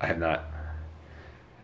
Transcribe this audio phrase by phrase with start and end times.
[0.00, 0.46] I have not.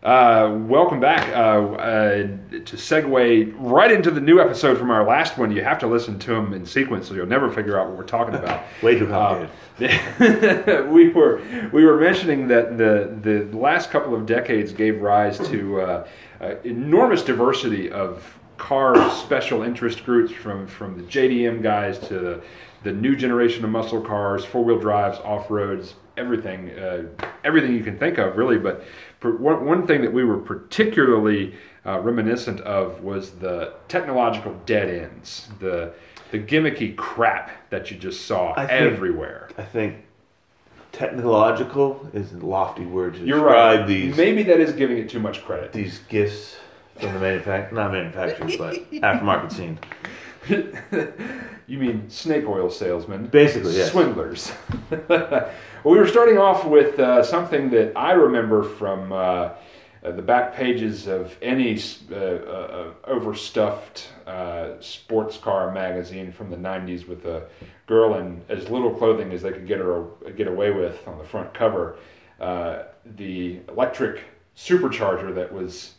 [0.03, 1.27] Uh, welcome back.
[1.29, 2.17] Uh, uh,
[2.49, 6.19] to segue right into the new episode from our last one, you have to listen
[6.19, 8.63] to them in sequence, so you'll never figure out what we're talking about.
[8.83, 10.69] Way too complicated.
[10.69, 11.41] Uh, we were
[11.73, 16.07] we were mentioning that the the last couple of decades gave rise to uh,
[16.41, 22.41] uh, enormous diversity of car special interest groups from from the JDM guys to the,
[22.83, 27.03] the new generation of muscle cars, four wheel drives, off roads, everything uh,
[27.43, 28.57] everything you can think of really.
[28.57, 28.83] But
[29.21, 35.49] one, one thing that we were particularly uh, reminiscent of was the technological dead ends,
[35.59, 35.93] the
[36.31, 39.49] the gimmicky crap that you just saw I think- everywhere.
[39.57, 39.97] I think
[40.91, 43.87] technological is a lofty word to You're describe right.
[43.87, 45.73] these Maybe that is giving it too much credit.
[45.73, 46.55] these gifts
[46.99, 49.77] from the manufact not manufacturers, but aftermarket scene.
[51.67, 53.25] you mean snake oil salesmen?
[53.27, 53.91] Basically, yes.
[53.91, 54.53] Swindlers.
[55.85, 59.51] well, we were starting off with uh, something that I remember from uh, uh,
[60.01, 61.79] the back pages of any
[62.11, 67.43] uh, uh, overstuffed uh, sports car magazine from the 90s with a
[67.85, 70.05] girl in as little clothing as they could get her
[70.35, 71.97] get away with on the front cover.
[72.39, 74.23] The electric
[74.57, 75.93] supercharger that was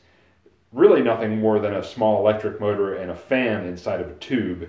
[0.72, 4.68] really nothing more than a small electric motor and a fan inside of a tube.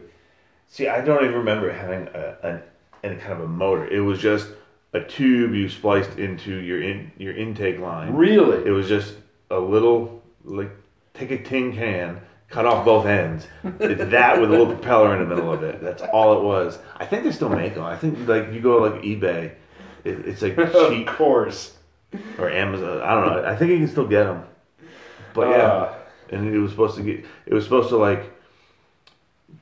[0.67, 2.61] See, I don't even remember having a, an
[3.03, 3.87] any kind of a motor.
[3.87, 4.49] It was just
[4.93, 8.13] a tube you spliced into your in your intake line.
[8.13, 8.65] Really?
[8.65, 9.15] It was just
[9.49, 10.71] a little like
[11.13, 13.47] take a tin can, cut off both ends.
[13.79, 15.81] It's that with a little propeller in the middle of it.
[15.81, 16.79] That's all it was.
[16.95, 17.83] I think they still make them.
[17.83, 19.51] I think like you go like eBay,
[20.03, 21.73] it, it's like cheap of course.
[22.37, 23.01] or Amazon.
[23.01, 23.49] I don't know.
[23.49, 24.43] I think you can still get them.
[25.33, 25.95] But yeah, Uh,
[26.29, 27.25] and it was supposed to get.
[27.45, 28.31] It was supposed to like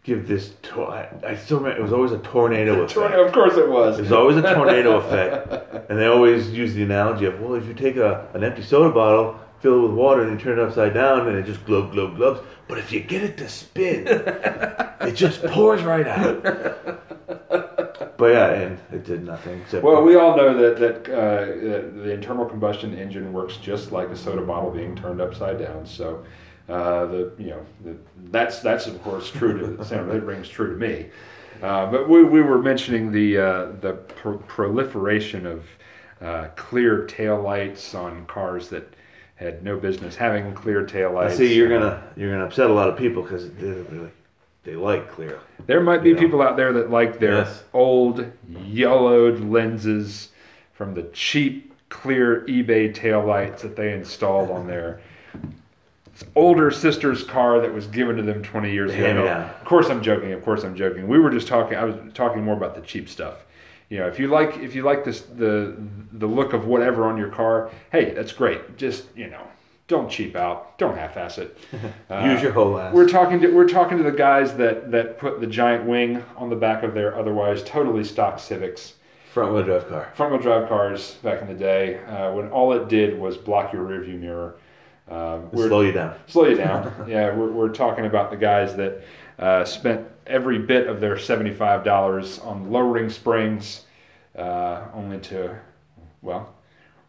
[0.03, 0.53] give this.
[0.63, 1.79] To- I, I still remember.
[1.79, 2.91] It was always a tornado effect.
[2.93, 3.99] tornado, of course it was.
[3.99, 7.65] It was always a tornado effect, and they always use the analogy of, well, if
[7.65, 10.61] you take a an empty soda bottle, fill it with water, and you turn it
[10.61, 12.39] upside down, and it just glub glub glubs.
[12.67, 14.07] But if you get it to spin,
[15.01, 16.43] it just pours right out.
[18.17, 19.59] But yeah, and it did nothing.
[19.61, 23.91] Except Well, we all know that that, uh, that the internal combustion engine works just
[23.91, 25.85] like a soda bottle being turned upside down.
[25.85, 26.23] So,
[26.69, 27.95] uh, the you know the,
[28.31, 30.07] that's that's of course true to Sam.
[30.07, 31.07] That rings true to me.
[31.61, 35.63] Uh, but we, we were mentioning the uh, the pro- proliferation of
[36.21, 38.93] uh, clear tail lights on cars that
[39.35, 42.89] had no business having clear tail I see you're gonna you're gonna upset a lot
[42.89, 44.09] of people because they really
[44.63, 45.39] they like clear.
[45.67, 46.19] There might be Yeah.
[46.19, 47.63] people out there that like their Yes.
[47.73, 50.29] old yellowed lenses
[50.73, 54.99] from the cheap clear eBay taillights that they installed on their
[56.35, 59.13] older sister's car that was given to them 20 years ago.
[59.13, 59.49] No, down.
[59.49, 60.31] Of course I'm joking.
[60.31, 61.07] Of course I'm joking.
[61.07, 63.45] We were just talking I was talking more about the cheap stuff.
[63.89, 65.75] You know, if you like if you like this the
[66.13, 68.77] the look of whatever on your car, hey, that's great.
[68.77, 69.45] Just, you know,
[69.87, 70.77] don't cheap out.
[70.79, 71.57] Don't half-ass it.
[72.09, 72.93] Uh, Use your whole ass.
[72.93, 76.49] we're talking to we're talking to the guys that that put the giant wing on
[76.49, 78.93] the back of their otherwise totally stock Civics,
[79.31, 80.11] front wheel drive car.
[80.15, 83.71] front wheel drive cars back in the day, uh, when all it did was block
[83.73, 84.55] your rearview mirror.
[85.09, 86.15] Um, we're, Slow you down.
[86.27, 87.05] slow you down.
[87.07, 89.03] yeah, we're, we're talking about the guys that
[89.37, 93.85] uh, spent every bit of their seventy-five dollars on lowering springs,
[94.35, 95.55] uh, only to,
[96.23, 96.55] well,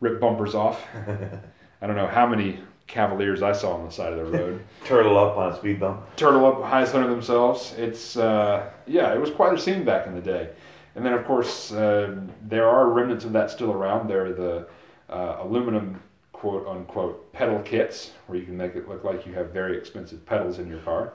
[0.00, 0.84] rip bumpers off.
[1.82, 5.18] I don't know how many Cavaliers I saw on the side of the road Turtle
[5.18, 6.02] up on a speed bump.
[6.16, 7.74] turtle up high center themselves.
[7.78, 10.50] It's uh, yeah, it was quite a scene back in the day.
[10.94, 12.14] And then of course uh,
[12.46, 14.08] there are remnants of that still around.
[14.08, 14.68] There are the
[15.10, 16.00] uh, aluminum
[16.36, 20.24] quote unquote pedal kits where you can make it look like you have very expensive
[20.26, 21.14] pedals in your car.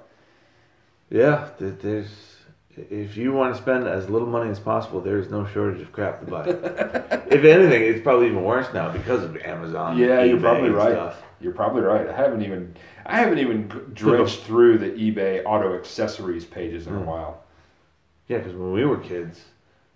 [1.12, 2.10] Yeah, there's.
[2.90, 6.22] If you want to spend as little money as possible, there's no shortage of crap
[6.22, 6.46] to buy.
[6.48, 9.98] if anything, it's probably even worse now because of Amazon.
[9.98, 10.94] Yeah, you're probably right.
[10.94, 11.22] stuff.
[11.42, 12.08] You're probably right.
[12.08, 12.74] I haven't even
[13.06, 17.06] I haven't even dredged through the eBay auto accessories pages in a Hmm.
[17.06, 17.44] while.
[18.28, 19.42] Yeah, because when we were kids,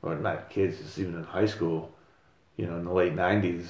[0.02, 1.96] or not kids, just even in high school,
[2.58, 3.68] you know, in the late '90s,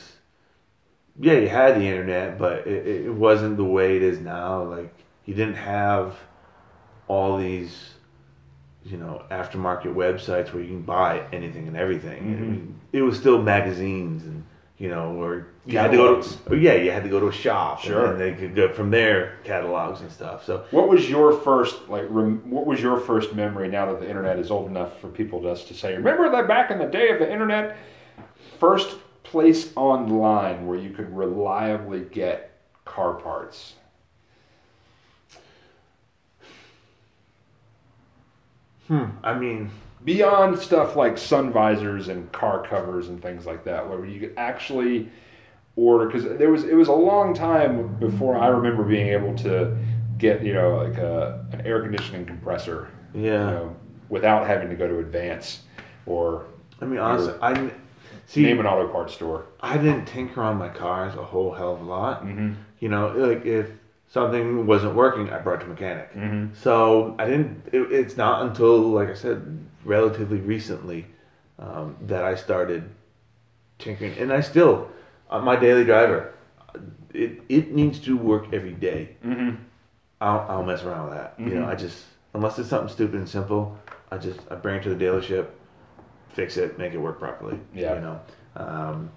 [1.19, 4.63] yeah, you had the internet, but it, it wasn't the way it is now.
[4.63, 4.93] Like
[5.25, 6.15] you didn't have
[7.07, 7.91] all these,
[8.83, 12.21] you know, aftermarket websites where you can buy anything and everything.
[12.23, 12.39] I Mhm.
[12.39, 14.43] mean, it was still magazines and
[14.77, 17.27] you know, or you had to go to, oh, yeah, you had to go to
[17.27, 18.07] a shop, Sure.
[18.07, 20.43] and they could go from there catalogs and stuff.
[20.43, 22.03] So What was your first like?
[22.09, 23.69] Rem, what was your first memory?
[23.69, 26.71] Now that the internet is old enough for people just to say, remember that back
[26.71, 27.77] in the day of the internet,
[28.59, 32.51] first place online where you could reliably get
[32.85, 33.73] car parts.
[38.87, 39.71] hmm, I mean,
[40.03, 44.33] Beyond stuff like sun visors and car covers and things like that, where you could
[44.37, 45.09] actually
[45.75, 49.75] order because there was it was a long time before I remember being able to
[50.19, 53.21] get you know like a, an air conditioning compressor Yeah.
[53.23, 53.75] you know,
[54.09, 55.61] without having to go to Advance
[56.05, 56.45] or
[56.81, 57.71] I mean, honestly, I
[58.25, 58.43] see.
[58.43, 59.45] name an auto parts store.
[59.61, 62.23] I didn't tinker on my cars a whole hell of a lot.
[62.25, 62.53] Mm-hmm.
[62.79, 63.69] You know, like if
[64.07, 66.13] something wasn't working, I brought to mechanic.
[66.13, 66.53] Mm-hmm.
[66.55, 67.63] So I didn't.
[67.71, 71.05] It, it's not until, like I said, relatively recently
[71.59, 72.89] um, that I started
[73.79, 74.89] tinkering, and I still,
[75.29, 76.33] on my daily driver,
[77.13, 79.15] it it needs to work every day.
[79.25, 79.55] Mm-hmm.
[80.21, 81.33] I'll, I'll mess around with that.
[81.37, 81.67] You know, Mhm.
[81.67, 83.77] I just unless it's something stupid and simple,
[84.11, 85.47] I just I bring it to the dealership,
[86.35, 87.57] fix it, make it work properly.
[87.73, 87.95] Yeah.
[87.95, 88.19] You know.
[88.57, 89.09] Um,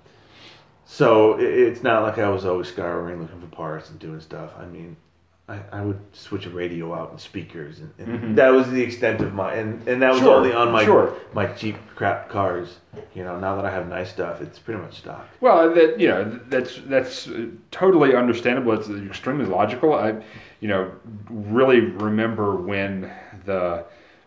[0.87, 4.53] so it, it's not like I was always scouring looking for parts and doing stuff.
[4.59, 4.97] I mean,
[5.49, 8.35] I, I would switch a radio out and speakers, and, and Mhm.
[8.37, 11.15] that was the extent of my and, and that was Sure, only on my sure.
[11.35, 12.79] my cheap crap cars.
[13.15, 15.27] You know, now that I have nice stuff, it's pretty much stock.
[15.41, 17.29] Well, that you know, that's that's
[17.71, 18.73] totally understandable.
[18.75, 19.95] It's extremely logical.
[19.95, 20.23] I,
[20.61, 20.91] you know,
[21.31, 23.11] really remember when
[23.45, 23.85] the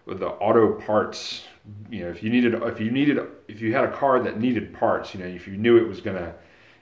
[0.07, 1.43] the auto parts.
[1.89, 4.73] You know, if you needed if you needed if you had a car that needed
[4.73, 6.33] parts, you know, if you knew it was gonna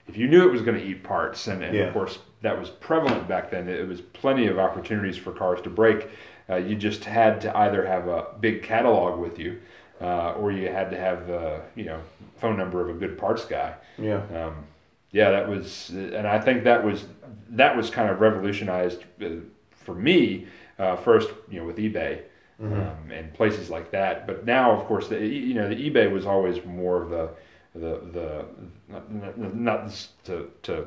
[0.08, 1.84] if you knew it was gonna eat parts, and, and Yeah.
[1.84, 3.68] of course that was prevalent back then.
[3.68, 6.08] It was plenty of opportunities for cars to break.
[6.48, 9.60] Uh, you just had to either have a big catalog with you,
[10.00, 12.00] uh, or you had to have the you know
[12.38, 13.74] phone number of a good parts guy.
[13.98, 14.22] Yeah.
[14.34, 14.64] Um,
[15.12, 17.04] yeah, that was, and I think that was
[17.50, 19.26] that was kind of revolutionized uh,
[19.70, 20.46] for me
[20.78, 22.22] uh, first, you know, with eBay
[22.62, 24.26] um, and places like that.
[24.26, 27.30] But now, of course, the you know the eBay was always more of the
[27.74, 28.44] the the
[28.88, 30.86] not, not, to to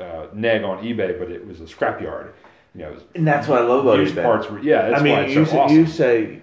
[0.00, 2.32] uh, nag on eBay, but it was a scrapyard.
[2.74, 4.22] You know, And that's what I love about used eBay.
[4.22, 4.48] parts.
[4.48, 5.76] Were, yeah, that's I mean, why it's you, so say, awesome.
[5.76, 6.40] you say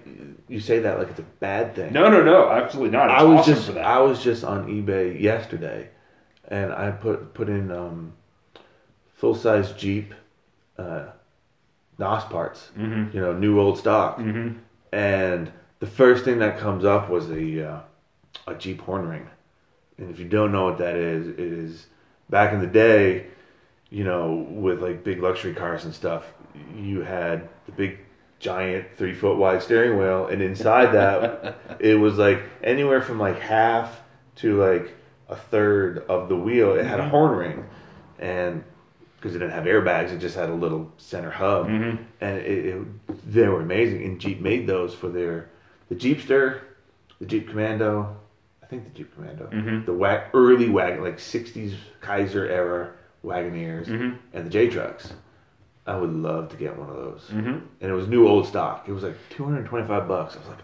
[0.48, 1.92] you say that like it's a bad thing.
[1.92, 3.10] no, no, no, absolutely not.
[3.10, 3.76] It's I was awesome just.
[3.78, 5.88] I was just on eBay yesterday,
[6.48, 8.12] and I put put in um,
[9.14, 10.14] full size Jeep,
[10.78, 11.06] uh,
[11.98, 12.70] NOS parts.
[12.78, 13.12] Mhm.
[13.14, 14.48] You know, new old stock, hmm
[14.92, 15.50] and
[15.80, 17.80] the first thing that comes up was a uh,
[18.46, 19.26] a Jeep horn ring.
[19.98, 21.86] And if you don't know what that is, it is
[22.30, 23.26] back in the day,
[23.90, 26.24] you know, with like big luxury cars and stuff,
[26.74, 27.98] you had the big
[28.38, 33.38] giant three foot wide steering wheel, and inside that, it was like anywhere from like
[33.38, 34.02] half
[34.36, 34.94] to like
[35.28, 36.74] a third of the wheel.
[36.74, 37.10] It had a Mhm.
[37.10, 37.64] horn ring,
[38.18, 38.62] and
[39.16, 41.98] because it didn't have airbags, it just had a little center hub, Mhm.
[42.20, 44.04] and it, it, they were amazing.
[44.04, 45.48] And Jeep made those for their
[45.88, 46.60] the Jeepster,
[47.20, 48.16] the Jeep Commando.
[48.62, 49.86] I think the Jeep Commando, Mhm.
[49.86, 52.90] the wag, early wagon, like '60s Kaiser era
[53.24, 54.16] Wagoneers, Mhm.
[54.34, 55.12] and the J trucks.
[55.86, 57.30] I would love to get one of those.
[57.32, 57.60] Mhm.
[57.80, 58.86] And it was new old stock.
[58.88, 60.34] It was like 225 bucks.
[60.36, 60.58] I was like,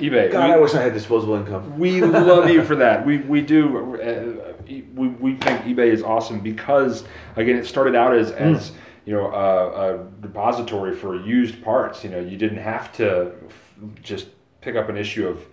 [0.00, 0.32] eBay.
[0.32, 1.78] God, we- I wish I had disposable income.
[1.78, 3.04] We love you for that.
[3.06, 3.96] We we do.
[3.96, 7.04] Uh, we we think eBay is awesome because
[7.36, 8.72] again, it started out as as
[9.04, 12.04] you know a, a depository for used parts.
[12.04, 14.28] You know, you didn't have to f- just
[14.60, 15.44] pick up an issue of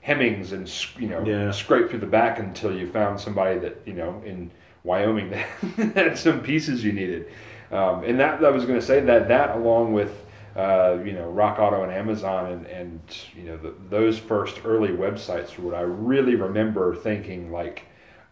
[0.00, 1.50] Hemmings and you know Yeah.
[1.50, 4.50] scrape through the back until you found somebody that you know in
[4.84, 5.30] Wyoming
[5.76, 7.26] that had some pieces you needed.
[7.72, 10.24] Um, and that I was going to say that that along with
[10.56, 13.00] uh, you know Rock Auto and Amazon and and
[13.36, 17.84] you know the, those first early websites were what I really remember thinking like,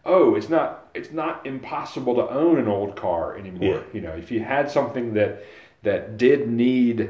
[0.05, 3.63] oh, it's not it's not impossible to own an old car anymore.
[3.75, 3.79] Yeah.
[3.93, 5.43] You know, if you had something that
[5.83, 7.09] that did need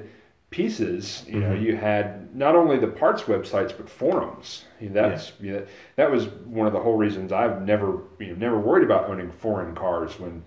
[0.50, 1.62] pieces, you know, Mhm.
[1.62, 4.66] you had not only the parts websites but forums.
[4.80, 5.64] You know, that's you know,
[5.96, 9.32] that was one of the whole reasons I've never you know never worried about owning
[9.32, 10.44] foreign cars when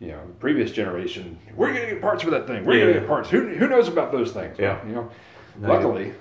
[0.00, 2.80] you know the previous generation we're gonna get parts for that thing we're Yeah.
[2.86, 4.78] gonna get parts who, who knows about those things Yeah.
[4.78, 5.10] Well, you know
[5.60, 6.12] No, luckily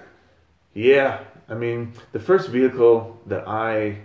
[0.76, 1.20] Yeah,
[1.50, 3.98] I mean, the first vehicle that I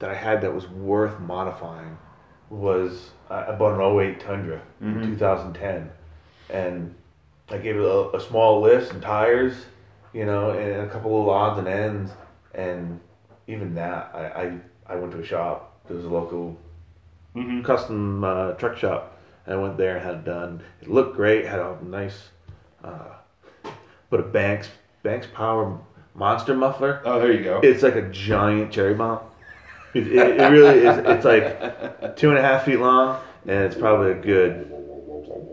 [0.00, 1.96] that I had that was worth modifying
[2.50, 5.04] was I bought an 08 Tundra in Mhm.
[5.04, 5.88] 2010,
[6.50, 6.94] and
[7.48, 9.66] I gave it a, a small list and tires,
[10.12, 12.10] you know, and a couple of odds and ends,
[12.54, 12.98] and
[13.46, 15.76] even that, I I, I went to a shop.
[15.86, 16.56] There was a local
[17.36, 17.62] mm-hmm.
[17.62, 19.16] custom uh, truck shop.
[19.46, 20.62] And I went there and had it done.
[20.82, 21.46] It looked great.
[21.46, 22.28] Had a nice,
[22.84, 23.14] uh,
[24.10, 24.68] put a Banks
[25.02, 25.78] Banks Power
[26.14, 27.00] monster muffler.
[27.04, 29.20] oh there you go It's like a giant cherry bomb.
[29.94, 30.98] It, it, it really is.
[30.98, 34.70] It's like two and a half feet long, and it's probably a good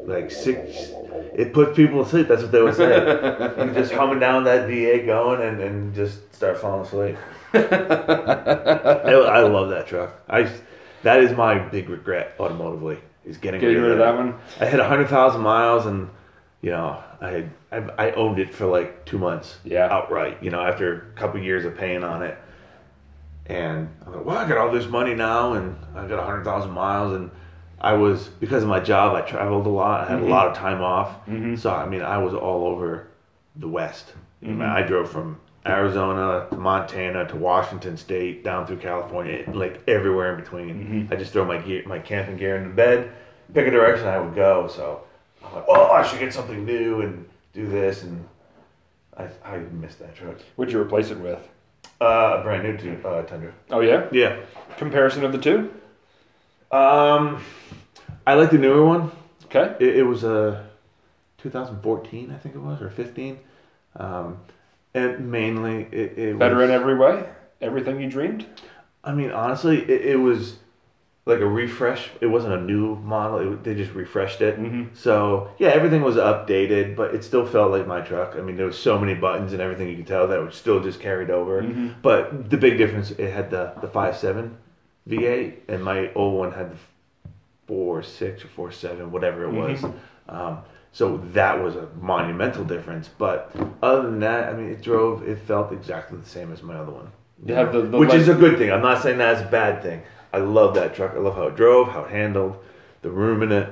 [0.06, 0.92] like six.
[1.36, 2.28] It puts people to sleep.
[2.28, 2.96] That's what they would say.
[2.98, 7.16] you just coming down that V8 going and, and just start falling asleep.
[7.54, 7.60] I,
[9.12, 10.20] I love that truck.
[10.30, 10.50] I
[11.04, 14.80] that is my big regret automotively is getting, getting rid of that one I had
[14.80, 16.10] hundred thousand miles and
[16.62, 19.88] you know I had I, I owned it for like two months Yeah.
[19.92, 20.42] outright.
[20.42, 22.38] You know after a couple years of paying on it,
[23.48, 26.72] And I'm like, well, I got all this money now, and I got hundred thousand
[26.72, 27.32] miles, and
[27.80, 30.08] I was because of my job, I traveled a lot.
[30.08, 30.28] I had Mhm.
[30.28, 31.58] a lot of time off, Mhm.
[31.58, 33.08] so I mean, I was all over
[33.56, 34.14] the West.
[34.44, 34.70] I, Mhm.
[34.70, 40.40] I drove from Arizona to Montana to Washington State, down through California, like everywhere in
[40.42, 41.08] between.
[41.10, 41.14] Mhm.
[41.14, 43.12] I just throw my gear, my camping gear in the bed,
[43.54, 44.68] pick a direction I would go.
[44.68, 45.02] So
[45.46, 48.26] I'm like, oh, I should get something new and do this, and
[49.18, 50.36] I I missed that truck.
[50.58, 51.48] What'd you replace it with?
[52.00, 53.54] Uh, a brand new tu- uh, Tundra.
[53.72, 54.08] Oh yeah.
[54.12, 54.38] Yeah.
[54.78, 55.74] Comparison of the two.
[56.72, 57.42] Um,
[58.26, 59.12] I like the newer one.
[59.46, 59.76] Okay.
[59.80, 60.68] It, it was a
[61.40, 63.40] 2014, I think it was, or 15.
[63.96, 64.38] Um,
[64.94, 67.28] and mainly it, it Better was, in every way.
[67.62, 68.46] Everything you dreamed.
[69.04, 70.58] I mean, honestly, it, it was
[71.28, 72.10] like a refresh.
[72.22, 73.54] It wasn't a new model.
[73.54, 74.58] It, they just refreshed it.
[74.60, 74.88] Mhm.
[74.96, 78.36] So yeah, everything was updated, but it still felt like my truck.
[78.38, 80.80] I mean, there was so many buttons and everything you could tell that was still
[80.80, 81.62] just carried over.
[81.62, 81.96] Mhm.
[82.02, 84.56] But the big difference, it had the the five seven
[85.10, 86.78] V8, and my old one had the
[87.68, 89.82] four six or four seven, whatever it was.
[89.82, 89.94] Mhm.
[90.30, 90.58] Um,
[90.94, 93.10] so that was a monumental difference.
[93.18, 93.52] But
[93.84, 95.28] other than that, I mean, it drove.
[95.28, 97.08] It felt exactly the same as my other one.
[97.46, 98.72] You have the- the which leg- is a good thing.
[98.72, 100.02] I'm not saying that's a bad thing.
[100.34, 101.14] I love that truck.
[101.14, 102.58] I love how it drove, how it handled,
[103.02, 103.70] the room in it,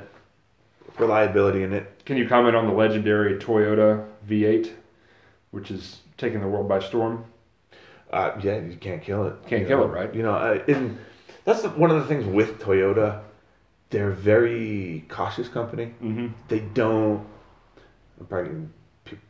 [0.97, 2.05] reliability in it.
[2.05, 4.71] Can you comment on the legendary Toyota V8,
[5.51, 7.25] which is taking the world by storm?
[8.11, 9.35] Uh, yeah, you can't kill it.
[9.47, 9.85] Can't you kill know?
[9.85, 10.13] it, right?
[10.13, 10.97] You know, I, and
[11.43, 13.21] that's the, one of the things with Toyota.
[13.89, 15.93] They're a very cautious company.
[16.01, 16.27] Mm-hmm.
[16.47, 17.25] They don't.
[18.19, 18.67] I'm probably gonna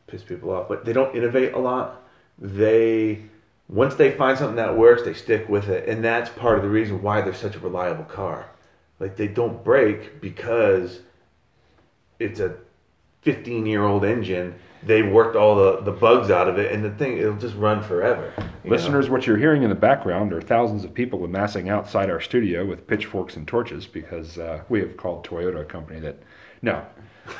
[0.08, 2.04] piss people off, but they don't innovate a lot.
[2.38, 3.24] They
[3.68, 6.70] once they find something that works, they stick with it, and that's part of the
[6.70, 8.48] reason why they're such a reliable car.
[9.00, 11.02] Like they don't break because
[12.20, 12.56] it's a
[13.22, 14.56] 15 year old engine.
[14.84, 17.82] They worked all the, the bugs out of it, and the thing it'll just run
[17.82, 18.32] forever.
[18.38, 18.76] you know?
[18.76, 22.64] Listeners, what you're hearing in the background are thousands of people amassing outside our studio
[22.66, 26.18] with pitchforks and torches because uh, we have called Toyota a company that.
[26.66, 26.84] No.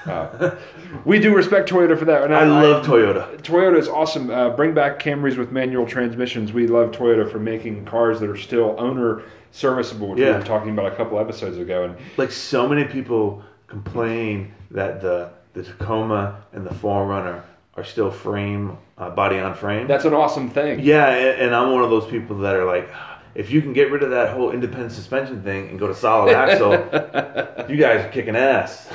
[0.06, 0.56] Uh,
[1.04, 2.24] we do respect Toyota for that.
[2.24, 3.38] And I love Toyota.
[3.42, 4.30] Toyota is awesome.
[4.30, 6.54] Uh, bring back Camrys with manual transmissions.
[6.54, 10.38] We love Toyota for making cars that are still owner serviceable, which we Yeah.
[10.38, 11.84] were talking about a couple episodes ago.
[11.86, 17.42] And Like so many people complain that the the Tacoma and the 4Runner
[17.78, 19.88] are still frame uh, body on frame.
[19.88, 20.82] that's an awesome thing.
[20.82, 22.90] Yeah, and, and I'm one of those people that are like,
[23.36, 26.34] if you can get rid of that whole independent suspension thing and go to solid
[26.34, 26.72] axle,
[27.70, 28.90] you guys are kicking ass.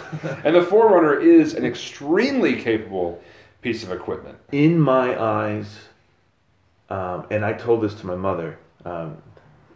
[0.44, 3.22] And the 4Runner is an extremely capable
[3.60, 4.38] piece of equipment.
[4.52, 5.78] In my eyes,
[6.88, 8.58] um, and I told this to my mother.
[8.84, 9.18] Um,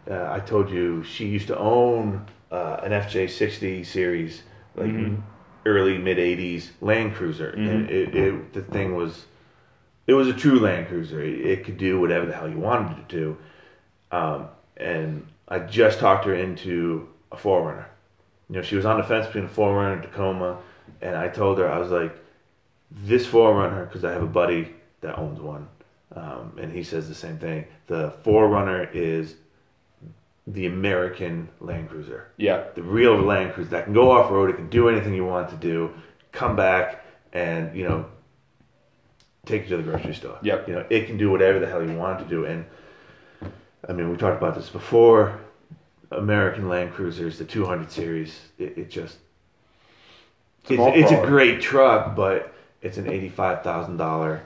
[0.09, 4.43] uh, I told you she used to own uh, an FJ60 series,
[4.75, 5.21] like Mhm.
[5.65, 7.91] early mid '80s Land Cruiser, and Mhm.
[7.91, 9.25] it, it the thing was,
[10.07, 11.21] it was a true Land Cruiser.
[11.21, 13.37] It, it could do whatever the hell you wanted it to.
[14.11, 17.85] Um, and I just talked her into a 4Runner.
[18.49, 20.57] You know, she was on the fence between a 4Runner and Tacoma,
[21.01, 22.15] and I told her I was like,
[22.91, 25.67] this 4Runner, because I have a buddy that owns one,
[26.15, 27.65] um, and he says the same thing.
[27.87, 29.35] The Forerunner is
[30.47, 32.65] the American Land Cruiser, Yeah.
[32.75, 34.49] the real Land Cruiser that can go off road.
[34.51, 35.91] It can do anything you want to do.
[36.31, 37.03] Come back
[37.33, 38.05] and you know
[39.45, 40.37] take you to the grocery store.
[40.41, 40.67] Yep.
[40.67, 42.45] You know, it can do whatever the hell you want it to do.
[42.45, 42.65] And
[43.87, 45.39] I mean, we talked about this before.
[46.11, 49.17] American Land Cruisers, the 200 series, it, it just
[50.69, 54.41] it's, Small it's a great truck, but it's an eighty-five thousand dollar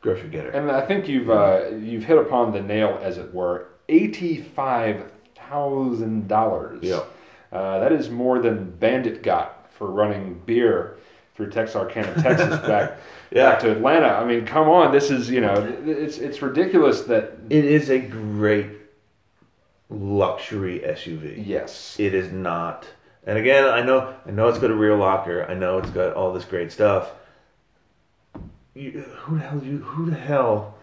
[0.00, 0.50] grocery getter.
[0.50, 3.68] And I think you've uh, you've hit upon the nail, as it were.
[3.88, 6.82] Eighty-five thousand dollars.
[6.82, 7.08] Yep.
[7.50, 10.96] Uh, that is more than Bandit got for running beer
[11.34, 12.98] through Texarkana, Texas, back
[13.30, 13.50] Yeah.
[13.50, 14.08] back to Atlanta.
[14.08, 15.54] I mean, come on, this is you know,
[15.86, 18.68] it's it's ridiculous that It is a great
[19.90, 21.42] luxury SUV.
[21.46, 22.86] yes, It is not.
[23.26, 25.44] And again, I know I know it's got a rear locker.
[25.48, 27.12] I know it's got all this great stuff.
[28.74, 30.74] You, who the hell you who the hell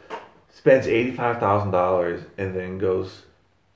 [0.53, 3.24] spends eighty five thousand dollars and then goes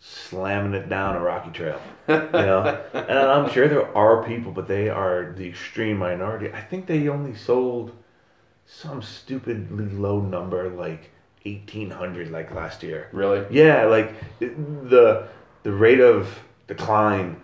[0.06, 1.80] slamming it down a rocky trail?
[2.08, 2.84] You know?
[2.94, 6.52] and I'm sure there are people, but they are the extreme minority.
[6.52, 7.94] I think they only sold
[8.66, 11.12] some stupidly low number like
[11.46, 13.08] eighteen hundred like last year.
[13.14, 13.46] really.
[13.52, 15.28] Yeah, like the
[15.64, 17.40] the rate of decline,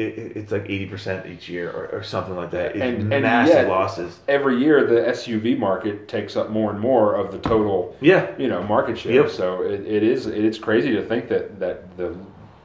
[0.00, 2.76] it, it- it's like eighty percent each year or, or something like that.
[2.76, 4.18] It's And- and massive losses.
[4.28, 8.48] Every year, the SUV market takes up more and more of the total Yeah, you
[8.48, 9.12] know market share.
[9.12, 9.30] Yep.
[9.30, 12.16] So it, it is it's crazy to think that that the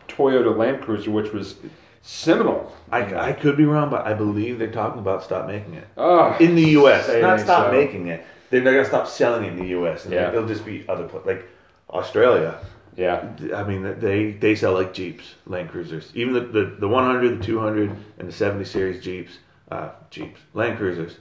[0.08, 1.56] Toyota Land Cruiser, which was
[2.02, 5.88] seminal, I, I could be wrong, but I believe they're talking about stop making it
[5.98, 7.08] oh, in the U.S.
[7.22, 7.72] Not stop so.
[7.72, 8.26] making it.
[8.52, 10.06] They're, they're gonna stop selling it in the U.S.
[10.10, 10.30] Yeah.
[10.30, 11.46] it'll just be other like
[11.90, 12.60] Australia.
[12.96, 13.28] Yeah.
[13.54, 16.12] I mean, they they sell like Jeeps, Land Cruisers.
[16.16, 19.38] Even the the, the 100, the 200, and the 70 series Jeeps,
[19.72, 21.18] uh, Jeeps, Land Cruisers.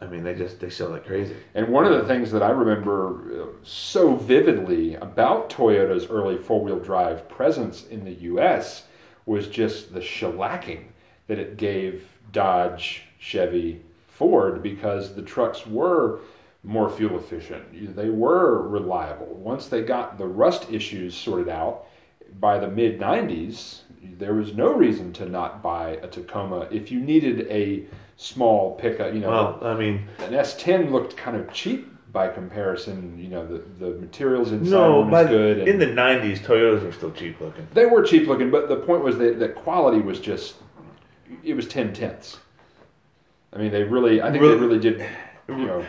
[0.00, 1.36] I mean, they just they sell like crazy.
[1.54, 6.62] And one of the things that I remember uh, so vividly about Toyota's early four
[6.62, 8.84] wheel drive presence in the U.S.
[9.26, 10.84] was just the shellacking
[11.26, 16.20] that it gave Dodge, Chevy, Ford because the trucks were
[16.62, 17.96] more fuel efficient.
[17.96, 19.26] They were reliable.
[19.26, 21.86] Once they got the rust issues sorted out
[22.38, 23.80] by the mid 90s,
[24.18, 27.84] there was no reason to not buy a Tacoma if you needed a
[28.16, 29.14] small pickup.
[29.14, 33.18] You know, Well, I mean, an S10 looked kind of cheap by comparison.
[33.18, 35.58] You know, the, the materials inside no, weren't good.
[35.60, 37.66] and in the 90s, Toyotas were still cheap looking.
[37.72, 40.56] they were cheap looking, but the point was that, that quality was just,
[41.42, 42.38] it was 10 tenths.
[43.52, 45.06] I mean, they really, I think Really- they really did,
[45.48, 45.84] you know,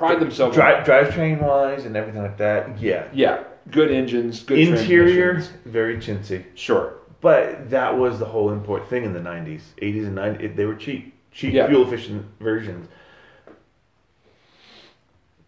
[0.00, 2.80] pride themselves on Drive drivetrain wise and everything like that.
[2.80, 3.06] Yeah.
[3.12, 6.44] Yeah, good engines, good Interior, very chintzy.
[6.54, 6.94] Sure.
[7.20, 10.40] But that was the whole import thing in the 90s, 80s, and 90s.
[10.42, 11.66] It, they were cheap, cheap, Yeah.
[11.68, 12.88] fuel efficient versions.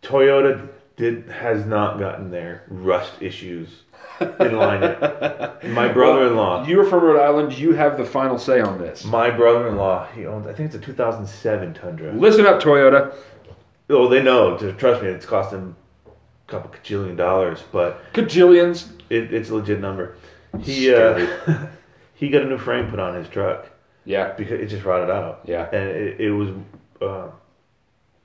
[0.03, 3.83] Toyota did has not gotten their rust issues
[4.21, 5.65] in line yet.
[5.71, 7.57] My brother-in-law, You are from Rhode Island.
[7.57, 9.05] You have the final say on this.
[9.05, 10.47] my brother-in-law, he owns.
[10.47, 12.13] I think it's a 2007 Tundra.
[12.13, 13.15] Listen up, Toyota.
[13.91, 14.57] Oh, they know.
[14.79, 18.91] Trust me, it's cost them a couple cajillion dollars, but Kajillions.
[19.11, 20.17] it, it's a legit number.
[20.61, 21.27] He uh,
[22.15, 23.69] he got a new frame put on his truck.
[24.05, 24.33] Yeah.
[24.33, 25.43] because it just rotted out.
[25.45, 25.69] Yeah.
[25.73, 26.51] and it, it was.
[27.01, 27.29] Uh,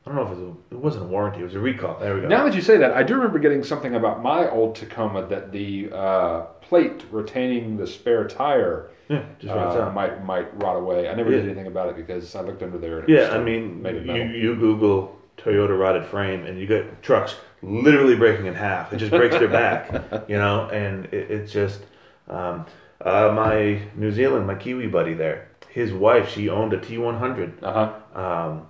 [0.06, 0.56] I don't know if it was.
[0.72, 1.42] A, it wasn't a warranty.
[1.42, 2.00] It was a recall.
[2.00, 2.28] There we go.
[2.30, 5.52] Now that you say that, I do remember getting something about my old Tacoma that
[5.52, 9.94] the uh, plate retaining the spare tire yeah, just rots uh, out.
[9.94, 11.10] might might rot away.
[11.10, 11.38] I never Yeah.
[11.38, 13.00] did anything about it because I looked under there.
[13.00, 16.46] And it was Yeah, I still mean, made of you, you Google Toyota rotted frame,
[16.46, 18.92] and you get trucks literally breaking in half.
[18.94, 19.92] It just breaks their back,
[20.28, 21.82] you know, and it, it's just.
[22.28, 22.66] Um,
[23.00, 27.92] uh, my New Zealand, my Kiwi buddy there, his wife, she owned a T100 Uh
[28.16, 28.20] huh.
[28.20, 28.68] um,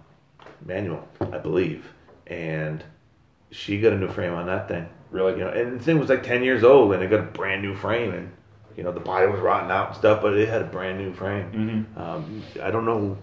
[0.66, 1.86] manual, I believe,
[2.28, 2.84] and
[3.52, 4.88] she got a new frame on that thing.
[5.12, 5.34] Really?
[5.34, 7.62] You know, and the thing was like ten years old, and it got a brand
[7.62, 8.32] new frame, and
[8.76, 11.14] you know the body was rotting out and stuff, but it had a brand new
[11.14, 11.86] frame.
[11.96, 12.00] Mm-hmm.
[12.02, 13.18] Um, I don't know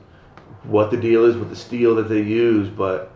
[0.63, 3.13] what the deal is with the steel that they use, but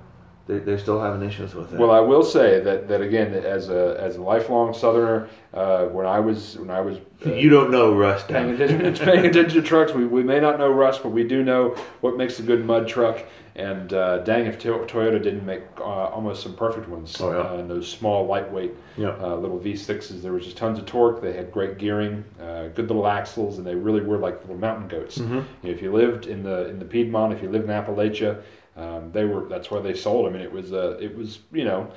[0.49, 1.79] they're, they're still having issues with it.
[1.79, 6.07] Well, I will say that, that again, as a as a lifelong Southerner, uh, when
[6.07, 8.27] I was when I was uh, you don't know rust.
[8.29, 11.45] paying attention, paying attention to trucks, we, we may not know rust, but we do
[11.45, 13.25] know what makes a good mud truck.
[13.57, 17.39] And uh, dang, if to- Toyota didn't make uh, almost some perfect ones, Oh, yeah.
[17.39, 19.17] uh, and those small, lightweight Yeah.
[19.21, 21.21] uh, little V6s, there was just tons of torque.
[21.21, 24.87] They had great gearing, uh, good little axles, and they really were like little mountain
[24.87, 25.19] goats.
[25.19, 25.29] Mhm.
[25.29, 28.37] You know, if you lived in the in the Piedmont, if you lived in Appalachia,
[28.79, 30.27] um, they were that's why they sold.
[30.29, 31.91] I mean, it was uh, it was you know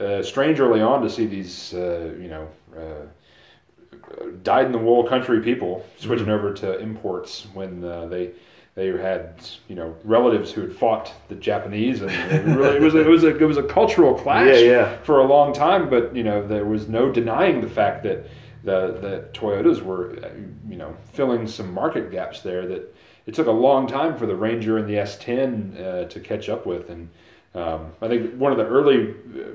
[0.00, 2.48] uh, strange early on to see these uh, you know.
[2.76, 3.06] Uh,
[4.42, 8.30] dyed in the wool country people switching over to imports when uh, they
[8.74, 12.94] they had you know relatives who had fought the Japanese and it really it was
[12.94, 14.96] a, it was a it was a cultural clash Yeah, yeah.
[15.02, 18.26] for a long time but you know there was no denying the fact that
[18.64, 20.28] the the Toyotas were uh,
[20.68, 22.94] you know filling some market gaps there that
[23.26, 26.64] it took a long time for the Ranger and the S10 uh, to catch up
[26.66, 27.08] with and
[27.54, 29.54] um, I think one of the early uh,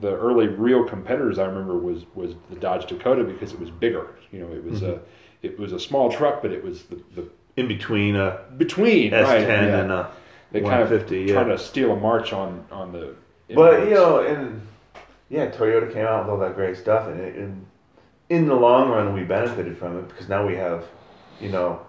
[0.00, 4.14] the early real competitors I remember was was the Dodge Dakota because it was bigger.
[4.30, 4.92] You know, it was Mm-hmm.
[4.92, 9.10] a it was a small truck, but it was the, the In between a between
[9.12, 9.80] S10 right, yeah.
[9.80, 10.10] and a
[10.50, 11.32] they kind of 150, yeah.
[11.34, 13.14] trying to steal a march on on the.
[13.54, 14.62] But you know, and
[15.28, 17.66] yeah, Toyota came out with all that great stuff, and, it, and
[18.30, 20.84] in the long run, we benefited from it because now we have,
[21.40, 21.80] you know,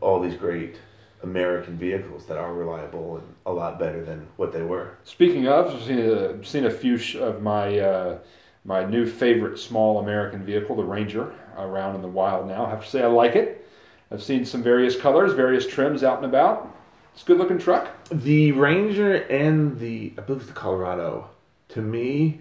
[0.00, 0.76] all these great
[1.22, 4.92] American vehicles that are reliable and a lot better than what they were.
[5.04, 8.18] Speaking of, I've seen a, seen a few sh- of my uh,
[8.64, 12.66] my new favorite small American vehicle, the Ranger, around in the wild now.
[12.66, 13.66] I have to say I like it.
[14.10, 16.74] I've seen some various colors, various trims out and about.
[17.14, 17.88] It's a good looking truck.
[18.10, 21.28] The Ranger and the I believe it's the Colorado.
[21.70, 22.38] To me,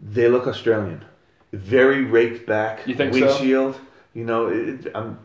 [0.00, 1.04] they look Australian.
[1.52, 3.26] Very raked back You think so?
[3.26, 3.78] windshield.
[4.14, 5.18] You know, it, I'm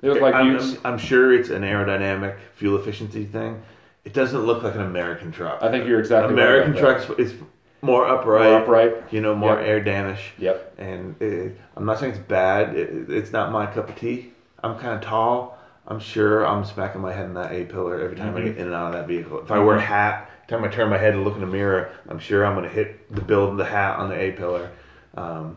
[0.00, 0.56] They look like I'm.
[0.58, 3.60] I'm, I'm sure it's an aerodynamic fuel efficiency thing.
[4.04, 5.62] It doesn't look like an American truck.
[5.62, 7.34] I think you're exactly American about trucks is
[7.82, 9.12] more upright, More upright.
[9.12, 9.66] you know, more Yep.
[9.68, 10.32] air damage.
[10.38, 10.74] Yep.
[10.78, 12.74] And it, I'm not saying it's bad.
[12.76, 14.32] It, it's not my cup of tea.
[14.64, 15.58] I'm kind of tall.
[15.86, 18.44] I'm sure I'm smacking my head in that A pillar every time I Mhm.
[18.44, 19.40] get in and out of that vehicle.
[19.40, 21.46] If I wear a hat, every time I turn my head and look in the
[21.46, 24.32] mirror, I'm sure I'm going to hit the build of the hat on the A
[24.32, 24.70] pillar.
[25.16, 25.56] Um,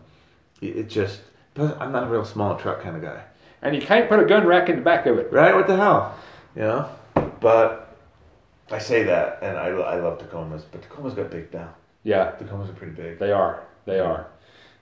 [0.62, 1.22] it, it just,
[1.58, 3.22] I'm not a real small truck kind of guy.
[3.62, 5.32] And you can't put a gun rack in the back of it.
[5.32, 5.54] Right?
[5.54, 6.18] What the hell?
[6.56, 6.90] You know?
[7.40, 7.96] But
[8.72, 11.74] I say that, and I, I love Tacomas, but Tacomas got big now.
[12.04, 13.20] Yeah, Tacomas are pretty big.
[13.20, 13.64] they are.
[13.86, 14.28] They are.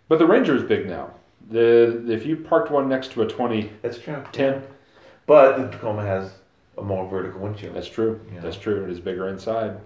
[0.07, 1.11] But the Ranger is big now.
[1.51, 4.23] The if you parked one next to a 20, That's true.
[4.31, 4.63] 10.
[5.25, 6.31] But the Tacoma has
[6.77, 7.75] a more vertical windshield.
[7.75, 8.19] that's true.
[8.41, 8.83] That's true.
[8.83, 9.77] It is bigger inside.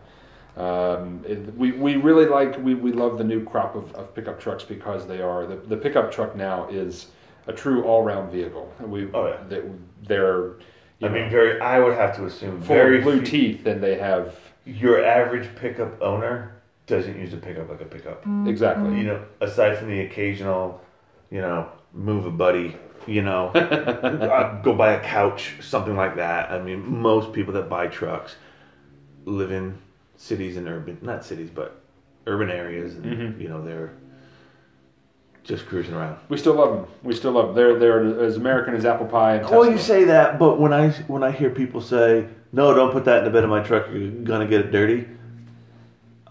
[0.56, 4.40] Um, it, we, we really like we, we love the new crop of, of pickup
[4.40, 7.08] trucks because they are the, the pickup truck now is
[7.48, 8.72] a true all round vehicle.
[8.82, 9.38] We Oh, yeah.
[9.50, 9.62] they,
[10.08, 10.54] they're
[11.00, 11.60] you I know, mean, very.
[11.60, 13.26] I would have to assume full very of blue few-
[13.56, 16.52] teeth and they have Your average pickup owner
[16.88, 18.24] doesn't use a pickup like a pickup.
[18.46, 20.82] exactly You know, aside from the occasional,
[21.32, 22.76] you know, move a buddy,
[23.08, 26.52] you know, uh, go buy a couch, something like that.
[26.52, 28.36] I mean, most people that buy trucks
[29.26, 29.78] live in
[30.18, 31.80] cities and urban, not cities, but
[32.28, 33.42] urban areas, and Mhm.
[33.42, 33.92] you know, they're
[35.44, 36.18] just cruising around.
[36.30, 36.88] we still love them.
[37.04, 37.56] We still love them.
[37.56, 39.60] They're they're as American as apple pie and Tesla.
[39.60, 43.06] Well, you say that, but when I when I hear people say, "No, don't put
[43.06, 43.88] that in the bed of my truck.
[43.92, 45.06] You're gonna get it dirty,"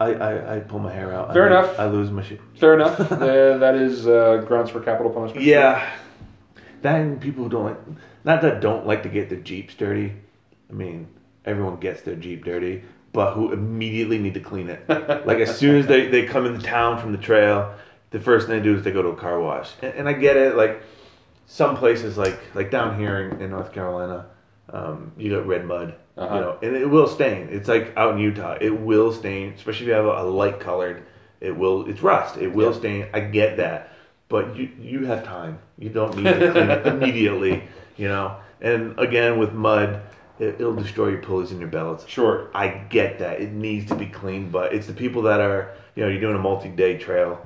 [0.00, 1.32] I I, I pull my hair out.
[1.32, 1.78] Fair I, enough.
[1.78, 2.40] I lose my shit.
[2.58, 2.98] Fair enough.
[3.12, 5.44] Uh, that is uh, grounds for capital punishment.
[5.44, 5.88] Yeah,
[6.80, 7.78] that and people who don't like,
[8.24, 10.14] not that don't like to get their jeeps dirty.
[10.70, 11.06] I mean,
[11.44, 14.88] everyone gets their jeep dirty, but who immediately need to clean it.
[15.26, 17.74] like as soon as they they come into town from the trail,
[18.12, 19.70] the first thing they do is they go to a car wash.
[19.82, 20.54] And, and I get it.
[20.56, 20.82] Like
[21.46, 24.26] some places, like like down here in, in North Carolina,
[24.70, 25.94] um, you got red mud.
[26.16, 26.34] Uh-huh.
[26.34, 27.48] You know, and it will stain.
[27.50, 30.60] It's like out in Utah, it will stain, especially if you have a, a light
[30.60, 31.04] colored.
[31.40, 31.88] It will.
[31.88, 32.36] It's rust.
[32.36, 32.78] It will Yeah.
[32.78, 33.06] stain.
[33.14, 33.92] I get that,
[34.28, 35.58] but you you have time.
[35.78, 37.64] You don't need to clean it immediately.
[37.96, 40.02] You know, and again with mud,
[40.38, 42.06] it, it'll destroy your pulleys and your belts.
[42.06, 42.50] Sure.
[42.54, 43.40] I get that.
[43.40, 46.36] It needs to be cleaned, but it's the people that are, you know, you're doing
[46.36, 47.44] a multi-day trail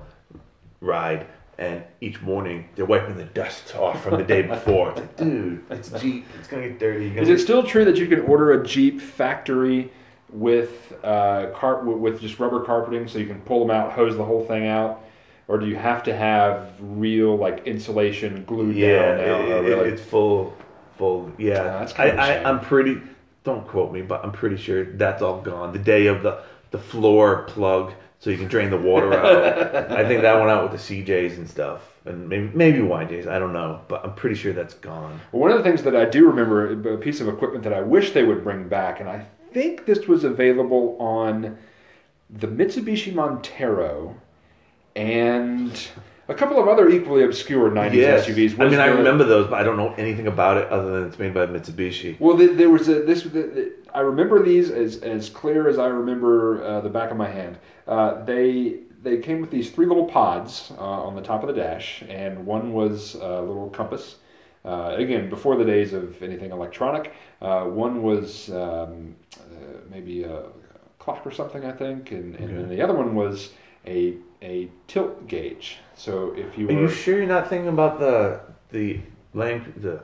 [0.80, 1.26] ride,
[1.58, 4.90] and each morning they're wiping the dust off from the day before.
[4.90, 6.26] It's like, dude, it's Jeep.
[6.38, 7.06] It's gonna get dirty.
[7.08, 9.90] You're Is gonna it still true that you can order a Jeep factory
[10.32, 14.16] with uh, car with with just rubber carpeting, so you can pull them out, hose
[14.16, 15.02] the whole thing out,
[15.48, 19.16] or do you have to have real like insulation glued yeah, down?
[19.18, 19.22] Now?
[19.22, 19.88] it- Oh, it- really?
[19.90, 20.54] it's full,
[20.98, 21.32] full.
[21.38, 22.46] Yeah, Yeah, that's kind of a I, shame.
[22.46, 23.00] I, I'm pretty.
[23.44, 25.72] Don't quote me, but I'm pretty sure that's all gone.
[25.72, 29.92] The day of the the floor plug, so you can drain the water out.
[29.92, 33.26] I think that went out with the CJs and stuff, and maybe maybe YJs.
[33.26, 35.20] I don't know, but I'm pretty sure that's gone.
[35.32, 37.82] Well, one of the things that I do remember, a piece of equipment that I
[37.82, 41.58] wish they would bring back, and I think this was available on
[42.30, 44.16] the Mitsubishi Montero
[44.96, 45.88] and
[46.28, 48.26] a couple of other equally obscure 90s Yes.
[48.26, 48.58] SUVs.
[48.58, 51.18] I mean, I remember those, but I don't know anything about it other than it's
[51.18, 52.18] made by Mitsubishi.
[52.18, 53.22] Well, the, there was a this.
[53.22, 57.30] The, I remember these as as clear as I remember uh, the back of my
[57.30, 57.56] hand.
[57.88, 61.54] Uh, they they came with these three little pods uh, on the top of the
[61.54, 64.16] dash, and one was a little compass.
[64.66, 67.14] Uh, again, before the days of anything electronic.
[67.40, 70.42] Uh, one was um, uh, maybe a
[70.98, 73.52] clock or something, I think, and, and then the other one was
[73.86, 75.78] a a tilt gauge.
[75.94, 79.00] So if you Are were you sure you're not thinking about the the
[79.32, 80.02] Land the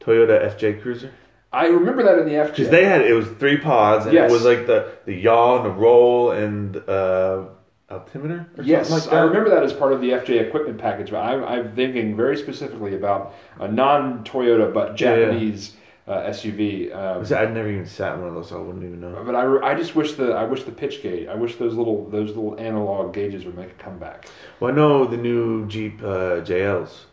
[0.00, 1.12] Toyota FJ Cruiser?
[1.52, 2.50] I remember that in the FJ.
[2.50, 4.30] Because they had it was three pods, and Yes.
[4.30, 7.44] it was like the the yaw and the roll and uh,
[7.90, 8.46] altimeter.
[8.58, 9.16] Or Yes, something like that.
[9.16, 12.36] I remember that as part of the FJ equipment package, but I'm, I'm thinking very
[12.36, 15.24] specifically about a non-Toyota but Yeah, yeah.
[15.26, 15.74] Japanese
[16.08, 16.94] uh, SUV.
[16.94, 19.22] Um, I'd never even sat in one of those, so I wouldn't even know.
[19.24, 21.74] but I, re- I just wish the I wish the pitch gauge, I wish those
[21.74, 24.26] little those little analog gauges would make a comeback.
[24.60, 27.04] Well, I know the new Jeep uh, JLs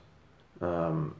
[0.62, 1.15] um,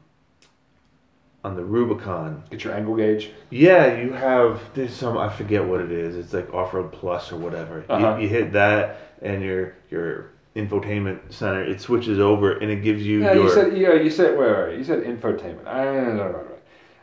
[1.44, 2.42] on the Rubicon.
[2.50, 3.30] Get your angle gauge.
[3.50, 6.16] Yeah, you have there's some I forget what it is.
[6.16, 7.84] It's like Off Road Plus or whatever.
[7.88, 8.16] Uh-huh.
[8.16, 13.02] You, you hit that, and your your infotainment center it switches over, and it gives
[13.02, 13.44] you Yeah, your.
[13.44, 15.66] you said yeah, you said wait, wait, wait, you said infotainment.
[15.66, 16.48] I, no, no, no, no.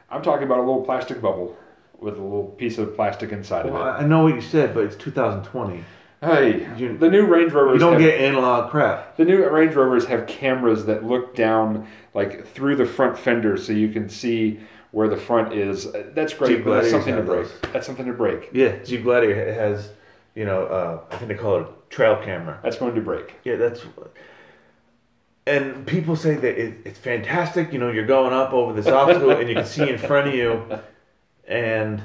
[0.10, 1.56] I'm talking about a little plastic bubble
[2.00, 4.04] with a little piece of plastic inside well, of it.
[4.04, 5.84] I know what you said, but it's 2020.
[6.24, 9.18] Hey, You- the new Range Rovers You don't have- get analog crap.
[9.18, 13.74] The new Range Rovers have cameras that look down like through the front fender, so
[13.74, 14.60] you can see
[14.92, 15.92] where the front is.
[16.14, 17.44] That's great, Jeep but that's something to break.
[17.48, 17.72] those.
[17.74, 18.50] That's something to break.
[18.54, 19.90] Yeah, Jeep Gladiator has,
[20.36, 22.60] you know, uh, I think they call it a trail camera.
[22.62, 23.34] That's going to break.
[23.44, 23.84] Yeah, that's.
[25.48, 27.74] And people say that it, it's fantastic.
[27.74, 30.36] You know, you're going up over this obstacle and you can see in front of
[30.36, 30.62] you,
[31.48, 32.00] and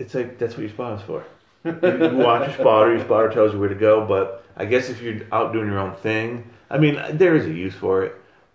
[0.00, 1.22] it's like that's what your spotter's for.
[1.64, 1.72] You,
[2.16, 2.94] watch your spotter.
[2.96, 4.04] Your spotter tells you where to go.
[4.06, 7.50] But I guess if you're out doing your own thing, I mean, there is a
[7.52, 8.14] use for it.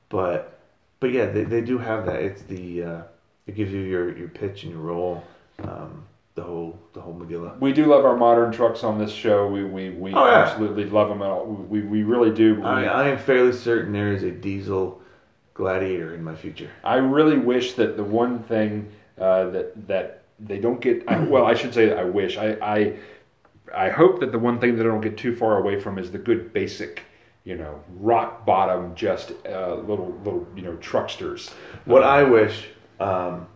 [0.09, 0.59] But
[0.99, 2.21] but yeah, they, they do have that.
[2.21, 3.01] It's the uh,
[3.47, 5.23] it gives you your, your pitch and your roll,
[5.63, 7.59] um, the whole the whole Magilla.
[7.59, 9.47] We do love our modern trucks on this show.
[9.47, 10.43] We we, we Oh, yeah.
[10.43, 11.21] absolutely love them.
[11.21, 11.45] All.
[11.45, 12.55] We we really do.
[12.55, 15.01] We- I, I am fairly certain there is a diesel
[15.53, 16.69] Gladiator in my future.
[16.83, 18.89] I really wish that the one thing
[19.19, 21.03] uh, that that they don't get.
[21.07, 22.37] I, well, I should say I wish.
[22.37, 22.93] I, I
[23.73, 26.11] I hope that the one thing that i don't get too far away from is
[26.11, 27.03] the good basic
[27.45, 31.51] you know, rock bottom, just uh, little little you know trucksters.
[31.85, 32.67] What Um, I wish,
[32.99, 33.47] um,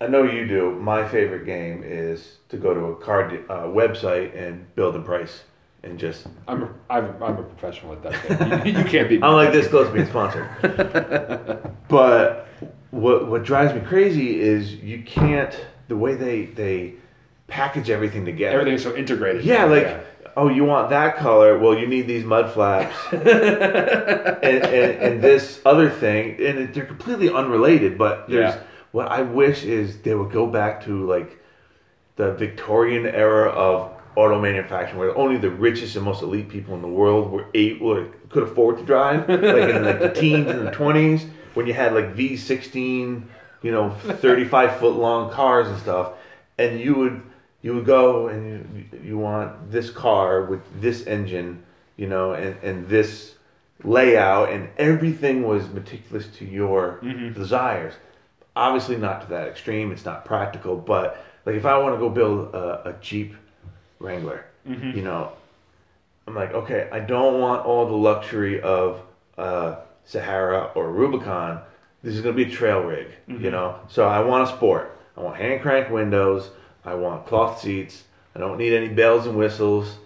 [0.00, 0.70] I know you do.
[0.76, 5.42] My favorite game is to go to a card uh, website and build a price,
[5.82, 6.28] and just.
[6.46, 8.66] I'm a, I'm, I'm a professional at that.
[8.66, 9.16] You, you can't be.
[9.22, 10.48] I'm like this close to being sponsored.
[11.88, 12.48] but
[12.90, 15.54] what what drives me crazy is you can't
[15.88, 16.94] the way they they
[17.48, 18.58] package everything together.
[18.58, 19.44] Everything's so integrated.
[19.44, 20.04] Yeah, like
[20.36, 21.58] oh, you want that color?
[21.58, 23.26] Well, you need these mud flaps and,
[24.42, 24.64] and,
[25.02, 27.96] and this other thing, and they're completely unrelated.
[27.96, 28.60] But there's Yeah.
[28.92, 31.38] what I wish is they would go back to like
[32.16, 36.82] the Victorian era of auto manufacturing, where only the richest and most elite people in
[36.82, 40.70] the world were able could afford to drive, like in like the teens and the
[40.70, 43.28] twenties, when you had like V sixteen,
[43.62, 46.12] you know, thirty five foot long cars and stuff,
[46.58, 47.22] and you would
[47.62, 51.62] you would go and you, you want this car with this engine,
[51.96, 53.34] you know, and and this
[53.82, 57.00] layout, and everything was meticulous to your
[57.34, 57.94] desires.
[58.54, 59.92] Obviously, not to that extreme.
[59.92, 63.34] It's not practical, but like if I want to go build a, a Jeep
[63.98, 64.44] Wrangler,
[64.96, 65.32] you know,
[66.26, 69.00] I'm like, okay, I don't want all the luxury of
[69.38, 71.60] uh, Sahara or Rubicon.
[72.02, 73.50] This is going to be a trail rig, you mm-hmm.
[73.50, 73.80] know.
[73.88, 74.98] So I want a sport.
[75.16, 76.50] I want hand crank windows.
[76.84, 78.04] I want cloth seats.
[78.34, 79.98] I don't need any bells and whistles.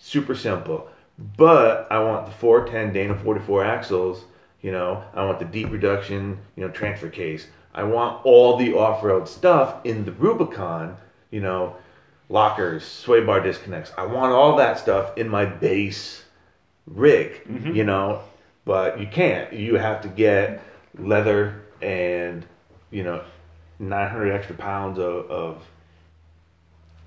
[0.00, 0.88] Super simple.
[1.36, 4.24] But I want the 410 Dana 44 axles.
[4.60, 6.38] You know, I want the deep reduction.
[6.56, 7.46] You know, transfer case.
[7.74, 10.96] I want all the off-road stuff in the Rubicon.
[11.30, 11.76] You know,
[12.28, 13.92] lockers, sway bar disconnects.
[13.96, 16.24] I want all that stuff in my base
[16.86, 17.74] rig, mm-hmm.
[17.74, 18.22] you know,
[18.66, 19.50] but you can't.
[19.54, 20.62] You have to get
[20.98, 22.44] leather and,
[22.90, 23.24] you know,
[23.78, 25.62] 900 extra pounds of, of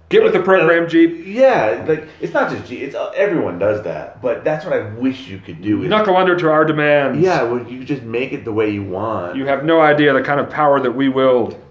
[0.10, 1.22] Get with the program, Jeep.
[1.28, 4.90] yeah, like it's not just G, it's uh, everyone does that, but that's what I
[4.96, 5.84] wish you could do.
[5.84, 7.20] is- Knuckle under to our demands.
[7.22, 9.36] yeah, well, you just make it the way you want.
[9.36, 11.64] You have no idea the kind of power that we wield.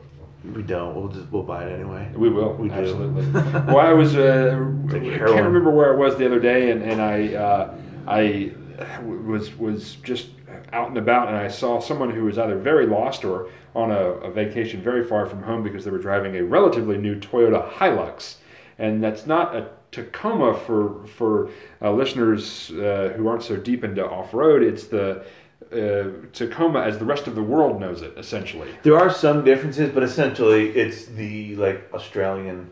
[0.55, 0.95] we don't.
[0.95, 2.13] We'll just we'll buy it anyway.
[2.15, 2.53] We will.
[2.55, 2.75] We do.
[2.77, 3.27] absolutely.
[3.67, 4.15] well, I was.
[4.17, 7.75] Uh, like I can't remember where I was the other day, and and I uh,
[8.07, 8.53] I
[9.03, 10.29] was was just
[10.73, 13.97] out and about, and I saw someone who was either very lost or on a,
[13.97, 18.37] a vacation very far from home because they were driving a relatively new Toyota Hilux,
[18.79, 21.51] and that's not a Tacoma for for
[21.83, 24.63] uh, listeners uh, who aren't so deep into off road.
[24.63, 25.25] It's the
[25.73, 28.71] uh, Tacoma as the rest of the world knows it, essentially.
[28.83, 32.71] There are some differences, but essentially it's the like Australian.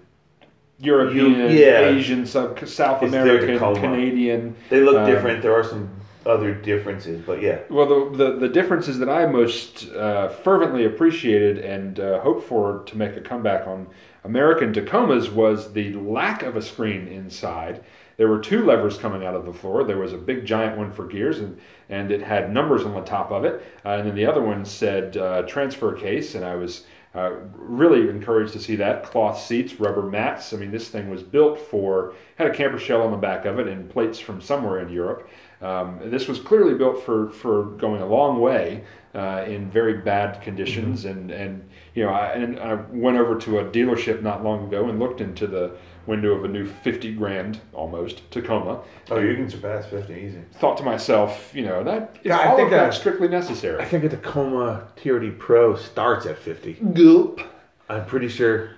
[0.79, 1.81] European, yeah.
[1.89, 3.59] Asian, sub, South It's American.
[3.77, 4.55] Canadian.
[4.69, 5.43] They look Um, different.
[5.43, 5.89] There are some
[6.27, 7.61] other differences, but yeah.
[7.71, 12.83] Well, the, the, the differences that I most uh, fervently appreciated and uh, hoped for
[12.85, 13.87] to make a comeback on
[14.25, 17.85] American Tacomas was the lack of a screen inside.
[18.17, 19.85] There were two levers coming out of the floor.
[19.85, 21.59] There was a big giant one for gears, and,
[21.91, 23.62] and it had numbers on the top of it.
[23.85, 26.87] Uh, and then the other one said uh, transfer case, and I was
[27.17, 29.03] uh, really encouraged to see that.
[29.05, 30.53] Cloth seats, rubber mats.
[30.53, 33.59] I mean, this thing was built for, had a camper shell on the back of
[33.59, 35.29] it and plates from somewhere in Europe.
[35.63, 40.43] Um, this was clearly built for, for going a long way uh, in very bad
[40.43, 41.07] conditions.
[41.07, 44.91] And, and you know, I, and I went over to a dealership not long ago
[44.91, 45.75] and looked into the
[46.07, 48.81] window of a new 50 grand almost Tacoma.
[49.11, 50.40] Oh, you can surpass fifty easy.
[50.55, 53.29] Thought to myself, you know, that is Yeah, I all think of that that- strictly
[53.29, 53.81] necessary.
[53.81, 56.75] I think a Tacoma TRD Pro starts at fifty.
[56.75, 57.40] Goop.
[57.88, 58.71] I'm pretty sure.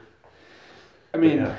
[1.15, 1.57] I mean, Yeah.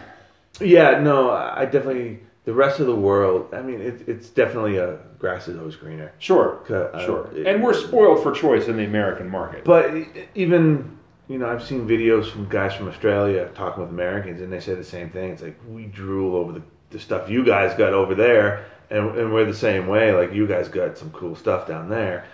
[0.61, 2.19] Yeah, no, I definitely.
[2.45, 6.11] The rest of the world, I mean, it, it's definitely a grass is always greener.
[6.19, 7.29] sure, Uh, sure.
[7.35, 9.63] it- and we're spoiled for choice in the American market.
[9.63, 9.91] But
[10.35, 10.97] even
[11.29, 14.73] you know, I've seen videos from guys from Australia talking with Americans, and they say
[14.73, 15.29] the same thing.
[15.29, 19.31] It's like we drool over the, the stuff you guys got over there, and, and
[19.31, 20.11] we're the same way.
[20.11, 22.25] Like you guys got some cool stuff down there.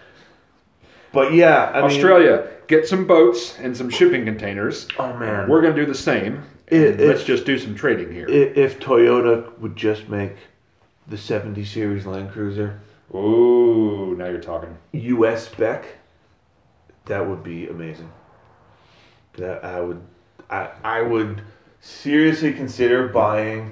[1.11, 4.87] But yeah, I mean, Australia, get some boats and some shipping containers.
[4.97, 6.43] Oh man, We're going to do the same.
[6.71, 8.27] Let's just do some trading here.
[8.27, 10.35] if, if Toyota would just make
[11.07, 12.81] the 70 series Land Cruiser
[13.13, 14.75] Ooh, now you're talking.
[14.93, 15.45] U.S.
[15.45, 15.85] spec,
[17.05, 18.11] that would be amazing.
[19.37, 20.01] That I would,
[20.49, 21.41] I, I would
[21.81, 23.71] seriously consider buying.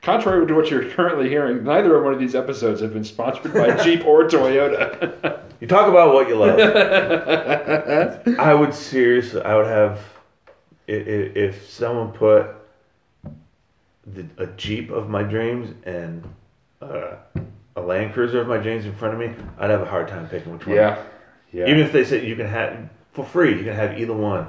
[0.00, 3.54] Contrary to what you're currently hearing, neither of one of these episodes have been sponsored
[3.54, 5.38] by Jeep or Toyota.
[5.60, 6.58] You talk about what you love.
[8.40, 10.00] I would seriously, I would have,
[10.88, 12.48] if someone put
[14.04, 16.24] the, a Jeep of my dreams and
[16.80, 17.12] uh,
[17.76, 20.28] a Land Cruiser of my dreams in front of me, I'd have a hard time
[20.28, 20.74] picking which one.
[20.74, 21.00] yeah,
[21.52, 21.66] yeah.
[21.68, 24.46] Even if they said you can have for free, you can have either one.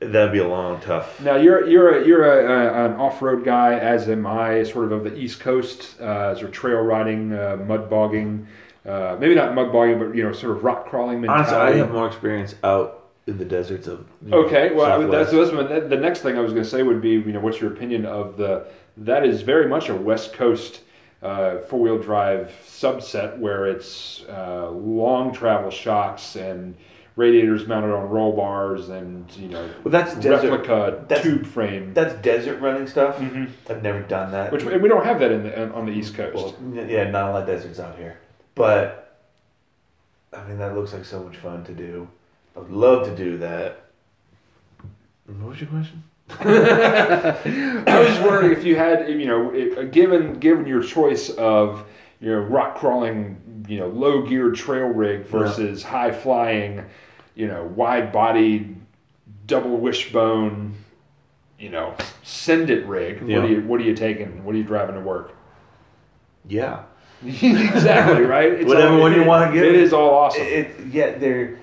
[0.00, 1.20] That'd be a long, tough.
[1.20, 4.92] Now you're you're a, you're a, a, an off-road guy, as am I, sort of
[4.92, 8.46] of the East Coast, uh, sort of trail riding, uh, mud bogging,
[8.84, 11.50] uh, maybe not mud bogging, but you know, sort of rock crawling mentality.
[11.54, 14.06] Honestly, I have more experience out in the deserts of.
[14.22, 16.82] you know, Okay, well, that's, that's my- the next thing I was going to say
[16.82, 18.66] would be, you know, what's your opinion of the?
[18.98, 20.82] That is very much a West Coast
[21.22, 26.76] uh, four-wheel drive subset where it's uh, long travel shocks and
[27.16, 30.50] radiators mounted on roll bars and you know Well, that's desert.
[30.50, 33.16] replica that's- tube frame, That's desert running stuff.
[33.18, 33.48] Mhm.
[33.70, 34.52] I've never done that.
[34.52, 36.54] which we don't have that in the, on the East Coast.
[36.60, 38.18] Well, yeah, not a lot of deserts out here.
[38.54, 39.16] But
[40.32, 42.06] I mean, that looks like so much fun to do.
[42.54, 43.84] I would love to do that.
[45.26, 46.02] What was your question?
[46.40, 51.84] I was wondering if you had, you know, if, given given your choice of,
[52.20, 56.84] you know, rock crawling, you know, low gear trail rig versus high flying,
[57.36, 58.76] you know, wide bodied,
[59.46, 60.74] double wishbone,
[61.58, 61.94] you know,
[62.24, 63.22] send it rig.
[63.24, 63.36] Yeah.
[63.36, 64.42] What are you What are you taking?
[64.44, 65.32] What are you driving to work?
[66.48, 66.82] Yeah.
[67.24, 68.52] exactly right.
[68.52, 69.78] It's Whatever one you wanna give It me.
[69.78, 70.42] is all awesome.
[70.42, 71.58] It, it, yeah, they're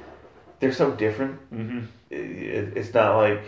[0.60, 1.40] they're so different.
[1.50, 3.44] hmm It, it, it's not like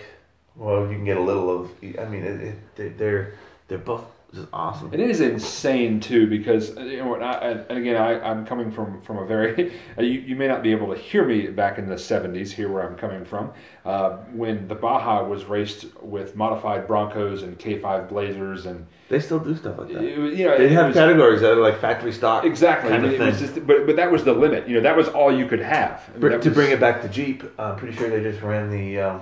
[0.55, 1.71] well, you can get a little of.
[1.99, 3.33] I mean, it, it, they're
[3.67, 4.93] they're both just awesome.
[4.93, 7.31] It is insane too because uh, you know, and, I,
[7.69, 10.93] and again, I, I'm coming from from a very you, you may not be able
[10.93, 13.51] to hear me back in the '70s here where I'm coming from
[13.85, 19.39] uh, when the Baja was raced with modified Broncos and K5 Blazers and They still
[19.39, 20.17] do stuff like it, that.
[20.17, 22.43] was- you know They have was- categories that are like factory stock.
[22.43, 23.35] exactly kind of it thing.
[23.35, 26.03] just, but but that was the limit you know that was all you could have
[26.09, 28.41] I mean, Br- to was- bring it back to Jeep, I'm pretty sure they just
[28.43, 29.21] ran the um,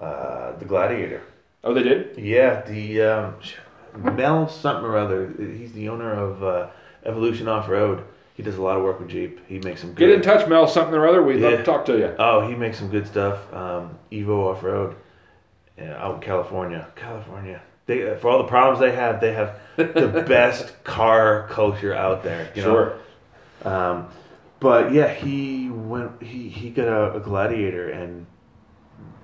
[0.00, 1.22] uh, the Gladiator.
[1.62, 3.34] oh they did Yeah, the um,
[3.96, 5.32] Mel something or other.
[5.38, 6.68] He's the owner of uh,
[7.04, 8.04] Evolution Off Road.
[8.34, 9.46] He does a lot of work with Jeep.
[9.48, 9.98] He makes some good.
[10.08, 11.58] get in touch Mel something or other we'd love Yeah.
[11.58, 13.52] to talk to you Oh, he makes some good stuff.
[13.54, 14.96] Um, Evo Off Road,
[15.78, 16.88] yeah, out in California.
[16.96, 17.62] California.
[17.86, 22.22] They uh, for all the problems they have, they have the best car culture out
[22.24, 22.50] there.
[22.56, 22.94] You sure
[23.64, 24.08] Um,
[24.58, 26.20] but yeah, he went.
[26.22, 28.26] He he got a, a Gladiator and.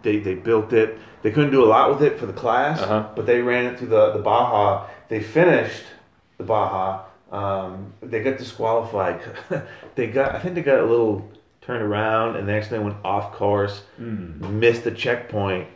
[0.02, 0.98] They, they built it.
[1.22, 3.08] They couldn't do a lot with it for the class, Uh-huh.
[3.14, 4.86] but they ran it through the, the Baja.
[5.08, 5.82] They finished
[6.38, 7.02] the Baja.
[7.30, 9.20] Um, they got disqualified.
[9.94, 13.32] they got I think they got a little turned around and they actually went off
[13.34, 14.40] course, Mm.
[14.50, 15.68] missed the checkpoint,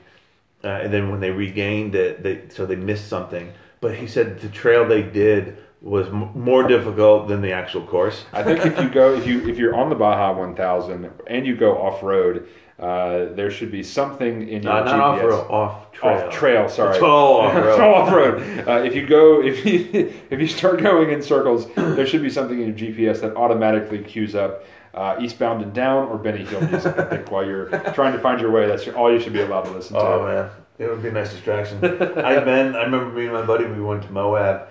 [0.65, 3.53] uh, and then when they regained it, they so they missed something.
[3.81, 8.25] But he said the trail they did was m- more difficult than the actual course.
[8.33, 11.55] I think if you go if you if you're on the Baja 1000 and you
[11.55, 15.01] go off road, uh, there should be something in your not GPS.
[15.01, 16.27] off road, off trail.
[16.27, 16.95] Off trail, sorry.
[16.95, 17.81] It's all off road.
[17.81, 18.69] all off road.
[18.69, 22.31] Uh, if you go, if you if you start going in circles, there should be
[22.31, 26.61] something in your GPS that automatically queues up uh, eastbound and down or Benny Hill
[26.63, 26.99] music.
[26.99, 29.63] I think while you're trying to find your way, that's all you should be allowed
[29.63, 30.03] to listen to.
[30.03, 31.77] Oh man, it would be a nice distraction.
[31.85, 32.75] I've been.
[32.75, 33.67] I remember me and my buddy.
[33.67, 34.69] We went to Moab,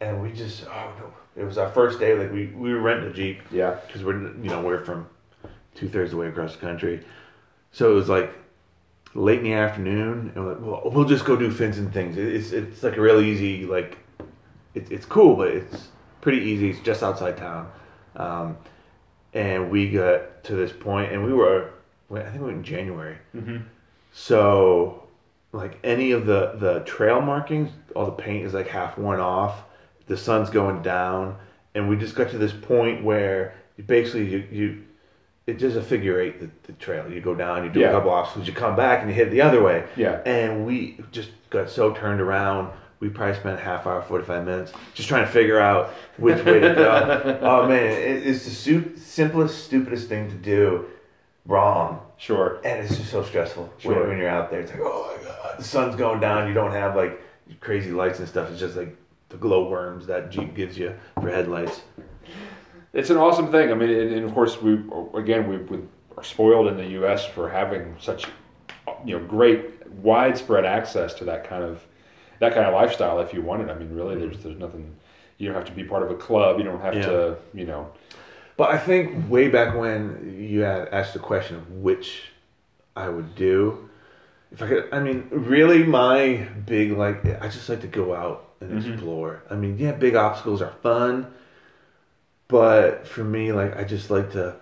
[0.00, 0.64] and we just.
[0.68, 1.12] Oh no!
[1.36, 2.14] It was our first day.
[2.14, 5.06] Like we we were renting a jeep Yeah, because we're you know we're from
[5.74, 7.04] two thirds of the way across the country,
[7.72, 8.32] so it was like
[9.14, 12.16] late in the afternoon, and we're like, well, we'll just go do fins and things.
[12.16, 13.98] It's it's like a real easy like,
[14.74, 15.88] it's it's cool, but it's
[16.20, 16.70] pretty easy.
[16.70, 17.70] It's just outside town,
[18.16, 18.56] um,
[19.34, 21.70] and we got to this point, and we were
[22.10, 23.16] I think we went in January.
[23.32, 23.58] hmm
[24.12, 25.04] So,
[25.52, 29.64] like any of the the trail markings, all the paint is like half worn off.
[30.06, 31.36] The sun's going down,
[31.74, 33.54] and we just got to this point where
[33.86, 34.82] basically you you
[35.52, 37.10] it's just a figure eight the, the trail.
[37.10, 37.88] You go down, you do Yeah.
[37.88, 39.84] a couple obstacles, you come back, and you hit the other way.
[39.96, 40.20] yeah.
[40.26, 42.70] And we just got so turned around.
[43.00, 46.44] We probably spent a half hour, forty five minutes, just trying to figure out which
[46.44, 47.38] way to go.
[47.42, 50.86] oh man, it, it's the su- simplest, stupidest thing to do
[51.46, 52.00] wrong.
[52.16, 52.60] Sure.
[52.64, 53.98] And it's just so stressful Sure.
[54.00, 54.60] when, when you're out there.
[54.60, 56.46] It's like, oh my god, the sun's going down.
[56.46, 57.20] You don't have like
[57.60, 58.48] crazy lights and stuff.
[58.50, 58.96] It's just like
[59.30, 61.80] the glow worms that Jeep gives you for headlights.
[62.92, 63.70] It's an awesome thing.
[63.70, 64.74] I mean, and, and of course, we
[65.14, 65.78] again we, we
[66.16, 67.24] are spoiled in the U.S.
[67.24, 68.26] for having such
[69.04, 71.82] you know great widespread access to that kind of
[72.40, 73.20] that kind of lifestyle.
[73.20, 74.94] If you want it, I mean, really, there's there's nothing.
[75.38, 76.58] You don't have to be part of a club.
[76.58, 77.06] You don't have Yeah.
[77.06, 77.90] to, you know.
[78.56, 82.24] But I think way back when you had asked the question of which
[82.94, 83.88] I would do,
[84.52, 88.50] if I could, I mean, really, my big like, I just like to go out
[88.60, 88.92] and Mhm.
[88.92, 89.42] explore.
[89.50, 91.26] I mean, yeah, big obstacles are fun,
[92.52, 94.54] but for me, like, I just like to.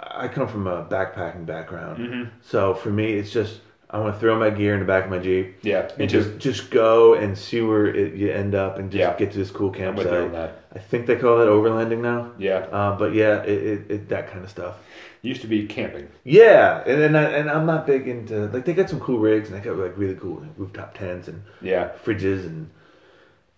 [0.00, 1.98] I come from a backpacking background.
[1.98, 2.24] Mm-hmm.
[2.42, 3.60] So for me, it's just
[3.90, 6.38] I want to throw my gear in the back of my Jeep Yeah, and just
[6.38, 9.16] just go and see where it, you end up and just Yeah.
[9.16, 10.54] get to this cool I'm with you on campsite.
[10.74, 12.32] I think they call that overlanding now.
[12.38, 14.74] Yeah, Uh, but yeah, it, it, it that kind of stuff.
[15.22, 16.08] used to be camping.
[16.24, 19.48] Yeah, and and, I, and I'm not big into like they got some cool rigs
[19.50, 22.68] and they got like really cool rooftop tents and Yeah, fridges and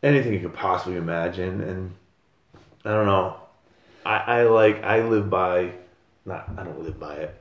[0.03, 1.61] anything you could possibly imagine.
[1.62, 1.93] And
[2.85, 3.39] I don't know,
[4.11, 5.72] I, I like I live by
[6.24, 7.36] not I don't live by it.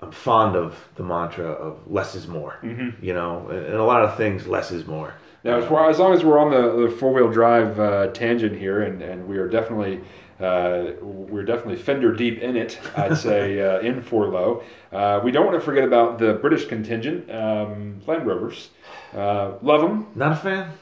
[0.00, 2.58] I'm fond of the mantra of less is more.
[2.62, 3.04] Mm-hmm.
[3.04, 5.14] You know, and, a lot of things less is more.
[5.44, 8.56] Now, as, far, as long as we're on the, the four wheel drive uh, tangent
[8.56, 10.00] here, and, and we are definitely
[10.40, 14.64] uh, we're definitely fender deep in it, I'd say uh, in four low.
[14.90, 18.70] Uh, we don't want to forget about the British contingent, um, Land Rovers.
[19.14, 20.08] Uh, love them.
[20.14, 20.72] Not a fan.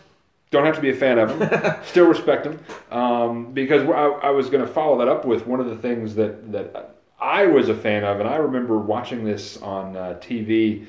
[0.50, 1.76] Don't have to be a fan of them.
[1.84, 2.58] Still respect them.
[2.90, 6.14] Um, because I, I was going to follow that up with one of the things
[6.16, 10.86] that that I was a fan of, and I remember watching this on uh, TV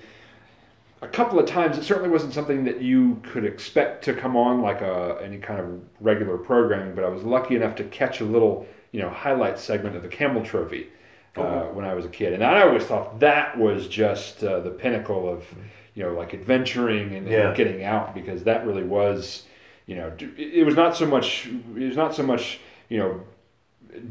[1.02, 1.78] a couple of times.
[1.78, 5.60] It certainly wasn't something that you could expect to come on like a, any kind
[5.60, 9.60] of regular programming, but I was lucky enough to catch a little, you know, highlight
[9.60, 10.88] segment of the Camel Trophy
[11.36, 14.70] uh, when I was a kid, and I always thought that was just uh, the
[14.70, 15.44] pinnacle of,
[15.96, 19.44] you know, like adventuring and, and getting out because that really was,
[19.92, 23.22] you know, it it was not so much, it was not so much, you know,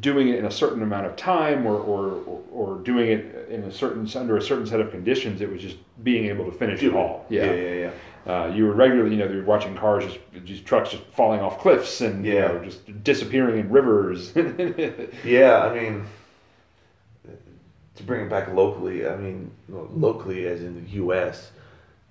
[0.00, 3.72] doing it in a certain amount of time or, or, or, doing it in a
[3.72, 5.40] certain under a certain set of conditions.
[5.40, 7.24] It was just being able to finish it all.
[7.30, 7.72] yeah, yeah.
[7.72, 7.90] yeah.
[8.30, 11.58] Uh, you were regularly, you know, you're watching cars, just, just trucks just falling off
[11.60, 12.48] cliffs and you Yeah.
[12.48, 14.34] know, just disappearing in rivers.
[15.24, 16.04] Yeah, I mean,
[17.94, 21.52] to bring it back locally, I mean, locally as in the U.S.,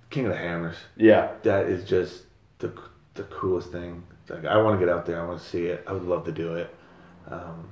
[0.10, 0.78] King of the Hammers.
[0.98, 2.24] yeah, That is just
[2.58, 2.74] the
[3.20, 4.04] the coolest thing.
[4.30, 5.22] Like, I want to get out there.
[5.22, 5.84] I want to see it.
[5.88, 6.74] I would love to do it.
[7.30, 7.68] Um,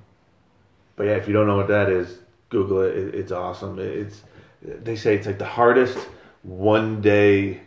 [0.96, 2.20] but yeah, if you don't know what that is,
[2.50, 2.96] Google it.
[2.98, 3.78] it it's awesome.
[3.80, 4.22] It, it's
[4.62, 5.98] they say it's like the hardest
[6.44, 7.62] one day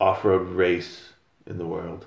[0.00, 1.08] off road race
[1.46, 2.06] in the world.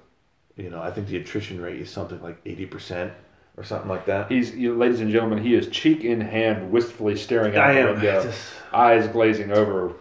[0.57, 3.13] You know, I think the attrition rate is something like eighty percent
[3.57, 4.31] or something like that.
[4.31, 7.81] he's, you know, ladies and gentlemen, he is cheek in hand, wistfully staring out I
[7.81, 8.41] the window, just.
[8.73, 9.93] eyes glazing over.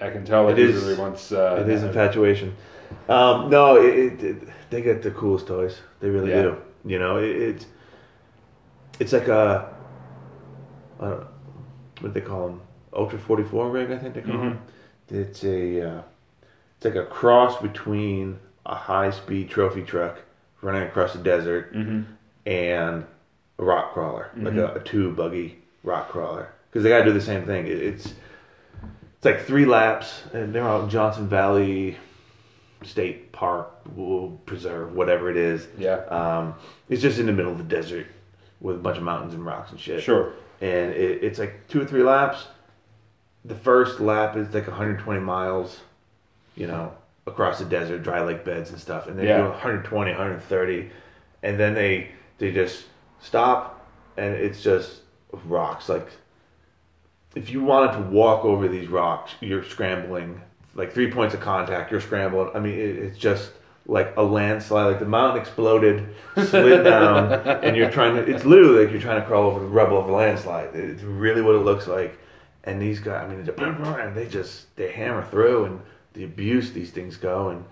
[0.00, 1.32] I can tell It is- really wants.
[1.32, 2.54] Uh, It is infatuation.
[3.08, 5.78] Um, no, it, it, they get the coolest toys.
[6.00, 6.42] They really Yeah.
[6.42, 6.56] do.
[6.84, 7.66] You know, it, it's
[8.98, 9.68] it's like a
[11.00, 11.26] I don't know,
[12.00, 12.60] what do they call them?
[12.92, 14.40] Ultra forty four rig, I think they call Mhm.
[14.50, 14.62] them.
[15.10, 16.02] It's a uh,
[16.76, 20.18] it's like a cross between a high speed trophy truck
[20.62, 22.02] running across the desert hmm
[22.46, 23.04] and
[23.58, 24.74] a rock crawler, like Mhm.
[24.76, 27.66] a, a tube buggy rock crawler, because they got to do the same thing.
[27.66, 28.06] It, it's
[29.16, 31.96] it's like three laps, and they're out in Johnson Valley
[32.82, 33.70] State Park,
[34.46, 35.66] Preserve, whatever it is.
[35.78, 36.54] Yeah, Um,
[36.88, 38.06] it's just in the middle of the desert
[38.60, 40.02] with a bunch of mountains and rocks and shit.
[40.02, 40.32] sure.
[40.60, 42.46] And it, it's like two or three laps.
[43.44, 45.80] The first lap is like 120 miles,
[46.56, 46.92] you know,
[47.26, 49.06] across the desert, dry lake beds and stuff.
[49.06, 49.38] And they Yeah.
[49.38, 50.90] do 120, 130,
[51.42, 52.86] and then they they just
[53.20, 55.00] stop, and it's just
[55.46, 55.88] rocks.
[55.88, 56.08] Like
[57.34, 60.40] if you wanted to walk over these rocks, you're scrambling.
[60.76, 62.50] Like three points of contact, you're scrambling.
[62.54, 63.50] I mean, it, it's just
[63.86, 64.86] like a landslide.
[64.86, 68.22] Like the mountain exploded, slid down, and you're trying to.
[68.22, 70.74] It's literally like you're trying to crawl over the rubble of a landslide.
[70.74, 72.18] It's really what it looks like.
[72.64, 73.48] And these guys, I mean,
[74.00, 75.80] and they just they hammer through, and
[76.12, 77.64] the abuse these things go, and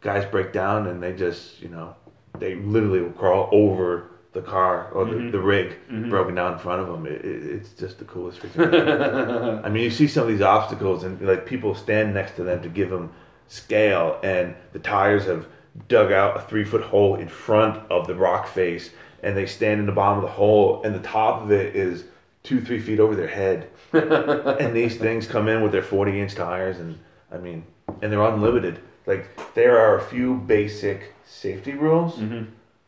[0.00, 1.96] guys break down, and they just you know
[2.38, 5.30] they literally will crawl over the car or the, mm-hmm.
[5.30, 6.10] the rig mm-hmm.
[6.10, 7.06] broken down in front of them.
[7.06, 9.64] It, it, it's just the coolest freaking.
[9.64, 12.62] I mean, you see some of these obstacles, and like people stand next to them
[12.62, 13.12] to give them
[13.48, 15.46] scale, and the tires have
[15.88, 18.90] dug out a three foot hole in front of the rock face,
[19.22, 22.04] and they stand in the bottom of the hole, and the top of it is
[22.42, 23.68] two, three feet over their head.
[23.92, 26.98] and these things come in with their 40 inch tires, and
[27.32, 27.64] I mean,
[28.02, 28.80] and they're unlimited.
[29.06, 32.44] Like, there are a few basic safety rules mm-hmm.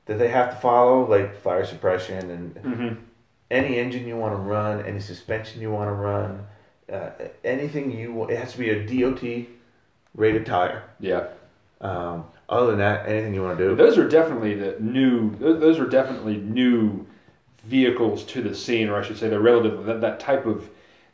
[0.08, 2.94] That they have to follow, like fire suppression and hmm
[3.50, 6.46] any engine you want to run, any suspension you want to run,
[6.92, 7.10] uh,
[7.44, 8.30] anything you want.
[8.30, 9.46] It has to be a DOT
[10.14, 10.82] rated tire.
[11.00, 11.28] Yeah.
[11.80, 13.76] Um, other than that, anything you want to do.
[13.76, 15.34] Those are definitely the new.
[15.36, 17.06] Those are definitely new
[17.64, 19.84] vehicles to the scene, or I should say, they're relative.
[19.84, 20.68] That, that type of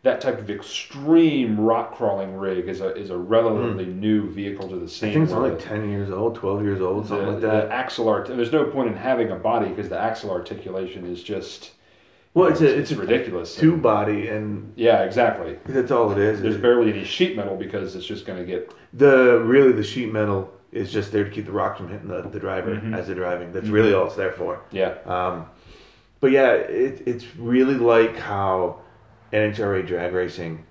[0.04, 4.76] that type of extreme rock crawling rig is a is a relatively new vehicle to
[4.76, 5.10] the scene.
[5.10, 7.68] I think it's only 10 years old, 12 years old, something the, like that.
[7.68, 8.28] the axle art.
[8.28, 11.72] There's no point in having a body because the axle articulation is just.
[12.34, 13.56] Well, it's know, a- it's ridiculous.
[13.56, 15.56] Two body, and Yeah, exactly.
[15.66, 16.40] that's all it is.
[16.42, 18.72] There's barely any sheet metal because it's just going to get.
[18.92, 22.22] the really the sheet metal is just there to keep the rocks from hitting the,
[22.22, 22.94] the driver Mhm.
[22.96, 23.52] as they're driving.
[23.52, 24.60] That's really all it's there for.
[24.72, 24.94] Yeah.
[25.06, 25.46] Um,
[26.20, 28.80] but yeah, it, it's really like how
[29.34, 30.64] NHRA drag racing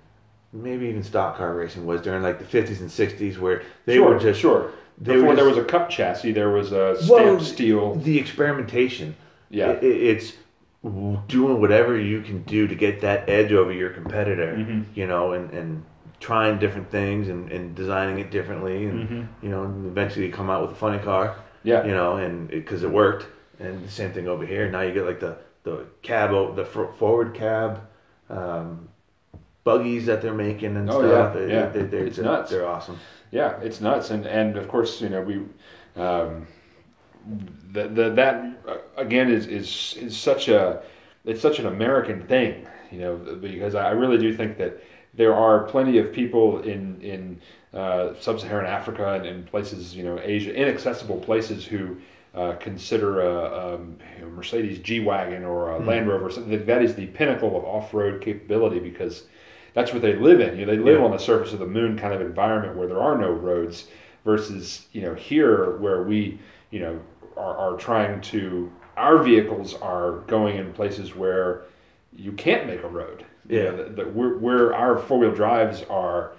[0.52, 4.10] maybe even stock car racing was during like the 50s and 60s where they sure,
[4.10, 4.70] were just sure.
[4.98, 7.94] they Before were there was a cup chassis, there was a stamped Well, steel.
[7.96, 9.16] the experimentation.
[9.50, 9.70] Yeah.
[9.70, 9.78] I- I-
[10.12, 10.32] it's
[11.28, 14.82] doing whatever you can do to get that edge over your competitor, Mm-hmm.
[14.94, 15.82] you know, and, and
[16.20, 20.50] trying different things and, and designing it differently, and you know, and eventually you come
[20.50, 21.68] out with a funny car, Mm-hmm.
[21.68, 21.84] Yeah.
[21.86, 23.26] you know, and because it, worked.
[23.58, 24.70] And the same thing over here.
[24.70, 27.80] Now you get like the the cab, the forward cab.
[28.30, 28.88] Um,
[29.64, 31.34] Buggies that they're making and Oh, stuff.
[31.34, 31.66] yeah, They- yeah.
[31.68, 32.50] They, they're, It's they're, nuts.
[32.50, 32.98] they're awesome.
[33.30, 35.36] Yeah, it's nuts, and and of course, you know, we
[36.00, 36.46] um,
[37.72, 40.82] the, the that uh, again is is is such a
[41.24, 44.82] it's such an American thing, you know, because I really do think that
[45.14, 47.40] there are plenty of people in in
[47.72, 51.96] uh, sub-Saharan Africa and in places, you know, Asia, inaccessible places who.
[52.34, 56.30] Uh, consider a, um, you know, Mercedes G wagon or a Land Rover.
[56.30, 59.24] Something that is the pinnacle of off-road capability because
[59.72, 60.58] that's what they live in.
[60.58, 61.04] You know, they live Yeah.
[61.04, 63.88] on the surface of the moon kind of environment where there are no roads
[64.24, 66.40] versus, you know, here where we,
[66.72, 66.98] you know,
[67.36, 71.62] are, are trying to, our vehicles are going in places where
[72.16, 73.24] you can't make a road.
[73.48, 73.70] You Yeah.
[73.70, 76.32] know, that, that we're, where our four-wheel drives are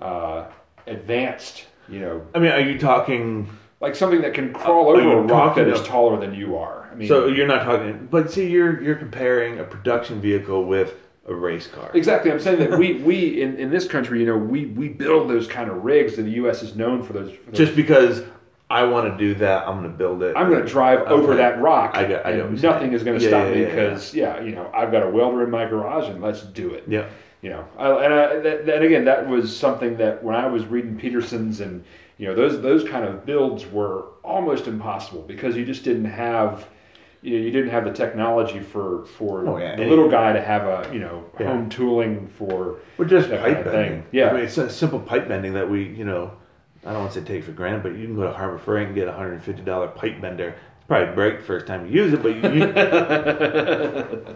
[0.00, 0.44] uh,
[0.86, 3.48] advanced, you know, I mean, are you talking?
[3.80, 6.56] Like something that can uh, crawl Are over a rock that is taller than you
[6.56, 6.88] are.
[6.90, 10.94] I mean, So you're not talking, but see, you're you're comparing a production vehicle with
[11.28, 11.90] a race car.
[11.94, 12.32] Exactly.
[12.32, 15.46] I'm saying that we, we in, in this country, you know, we, we build those
[15.46, 16.62] kind of rigs, and the U.S.
[16.62, 17.30] is known for those.
[17.30, 18.22] For those Just because
[18.70, 20.36] I want to do that, I'm going to build it.
[20.36, 23.24] I'm going to drive over that rock, I got- I and nothing is going to
[23.24, 25.66] Yeah, stop yeah, me yeah, because, yeah, you know, I've got a welder in my
[25.66, 26.84] garage, and let's do it.
[26.88, 27.08] Yeah.
[27.40, 30.66] You know, I, and I, that, that again, that was something that when I was
[30.66, 31.84] reading Petersen's and
[32.18, 36.68] you know those those kind of builds were almost impossible because you just didn't have.
[37.20, 39.74] You, know, you didn't have the technology for for Oh, yeah.
[39.74, 41.48] the little guy to have a you know Yeah.
[41.48, 43.90] home tooling for We're just pipe kind of bending.
[44.02, 44.04] thing.
[44.12, 44.30] Yeah.
[44.30, 46.30] I mean, it's a simple pipe bending that we, you know,
[46.86, 48.86] I don't want to say take for granted, but you can go to Harbor Freight
[48.86, 50.50] and get a hundred and fifty dollar pipe bender.
[50.76, 52.66] It's probably break the first time you use it, but you, you,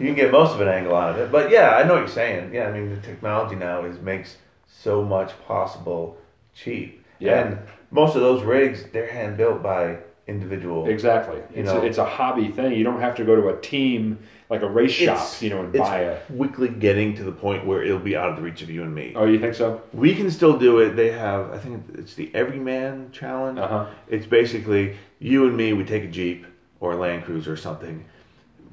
[0.00, 1.30] you can get most of an angle out of it.
[1.30, 2.52] But yeah, I know what you're saying.
[2.52, 6.16] Yeah, I mean the technology now is makes so much possible
[6.52, 7.01] cheap.
[7.22, 7.46] Yeah.
[7.46, 7.58] And
[7.90, 10.88] most of those rigs, they're hand built by individual.
[10.88, 11.36] Exactly.
[11.54, 11.82] You It's, know.
[11.82, 12.72] a, it's a hobby thing.
[12.72, 14.18] You don't have to go to a team
[14.48, 16.20] like a race shop, you know, and it's buy a.
[16.36, 18.94] quickly getting to the point where it'll be out of the reach of you and
[18.94, 19.14] me.
[19.16, 19.80] Oh, you think so?
[19.92, 20.90] We can still do it.
[20.90, 23.58] They have, I think it's the Everyman Challenge.
[23.58, 23.86] Uh huh.
[24.08, 25.72] It's basically you and me.
[25.72, 26.46] We take a Jeep
[26.80, 28.04] or a Land Cruiser or something.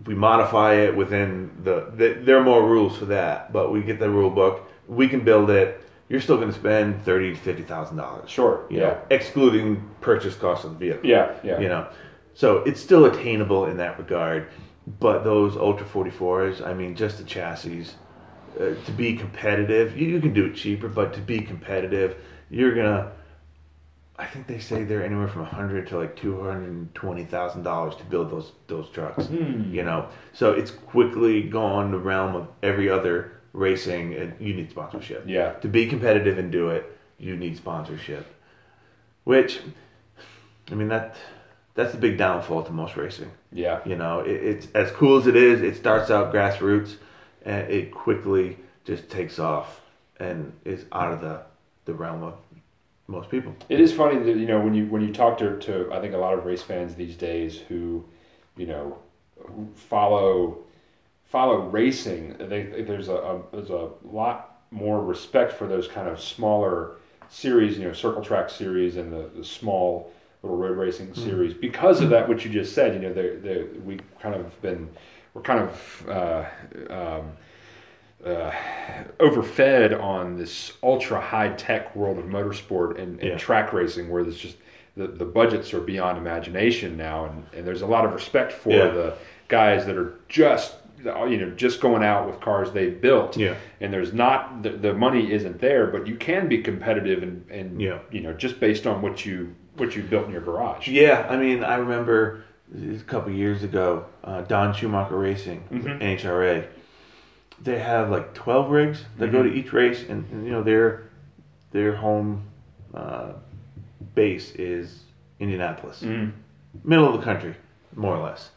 [0.05, 2.19] We modify it within the, the.
[2.23, 4.69] There are more rules for that, but we get the rule book.
[4.87, 5.81] We can build it.
[6.09, 8.29] You're still going to spend thirty to fifty thousand dollars.
[8.29, 8.65] Sure.
[8.69, 8.79] Yeah.
[8.79, 11.07] know, excluding purchase cost of the vehicle.
[11.07, 11.35] Yeah.
[11.43, 11.59] Yeah.
[11.59, 11.87] You know,
[12.33, 14.47] so it's still attainable in that regard.
[14.99, 17.85] But those Ultra 44s, I mean, just the chassis,
[18.59, 22.17] uh, to be competitive, you, you can do it cheaper, but to be competitive,
[22.49, 23.11] you're gonna.
[24.17, 27.23] I think they say they're anywhere from a hundred to like two hundred and twenty
[27.23, 29.27] thousand dollars to build those those trucks.
[29.27, 29.71] Hmm.
[29.73, 34.71] You know, so it's quickly gone the realm of every other racing, and you need
[34.71, 35.23] sponsorship.
[35.27, 35.53] Yeah.
[35.53, 36.85] To be competitive and do it,
[37.17, 38.25] you need sponsorship.
[39.25, 39.59] Which,
[40.71, 41.15] I mean that
[41.75, 43.31] that's the big downfall to most racing.
[43.51, 43.81] Yeah.
[43.85, 45.61] You know, it, it's as cool as it is.
[45.61, 46.95] It starts out grassroots,
[47.43, 49.81] and it quickly just takes off
[50.19, 51.43] and is out of the
[51.85, 52.35] the realm of
[53.07, 53.55] most people.
[53.67, 56.13] It is funny that you know when you when you talk to, to I think
[56.13, 58.05] a lot of race fans these days who,
[58.55, 58.97] you know,
[59.75, 60.59] follow
[61.29, 62.35] follow racing.
[62.39, 66.91] They, there's a, a there's a lot more respect for those kind of smaller
[67.29, 70.11] series, you know, circle track series and the, the small
[70.43, 72.27] little road racing series because of that.
[72.27, 74.89] What you just said, you know, they they we kind of been
[75.33, 76.09] we're kind of.
[76.09, 76.45] Uh,
[76.89, 77.31] um,
[78.25, 78.51] uh,
[79.21, 83.37] overfed on this ultra high tech world of motorsport and, and Yeah.
[83.37, 84.57] track racing where there's just
[84.97, 88.71] the, the budgets are beyond imagination now and, and there's a lot of respect for
[88.71, 88.87] Yeah.
[88.89, 89.13] the
[89.47, 93.55] guys that are just you know just going out with cars they've built Yeah.
[93.79, 97.81] and there's not the, the money isn't there but you can be competitive and, and
[97.81, 97.99] Yeah.
[98.11, 101.37] you know just based on what you what you built in your garage Yeah, I
[101.37, 102.43] mean, I remember
[102.75, 106.67] a couple years ago, uh, Don Schumacher Racing, NHRA.
[107.61, 111.09] They have like twelve rigs that go to each race, and, and you know their
[111.71, 112.43] their home
[112.93, 113.31] uh,
[114.15, 115.03] base is
[115.39, 116.31] Indianapolis, Mhm.
[116.83, 117.55] middle of the country,
[117.95, 118.51] more or less.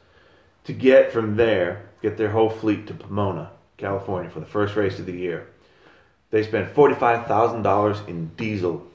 [0.64, 4.98] To get from there, get their whole fleet to Pomona, California, for the first race
[4.98, 5.46] of the year,
[6.30, 8.86] they spent forty five thousand dollars in diesel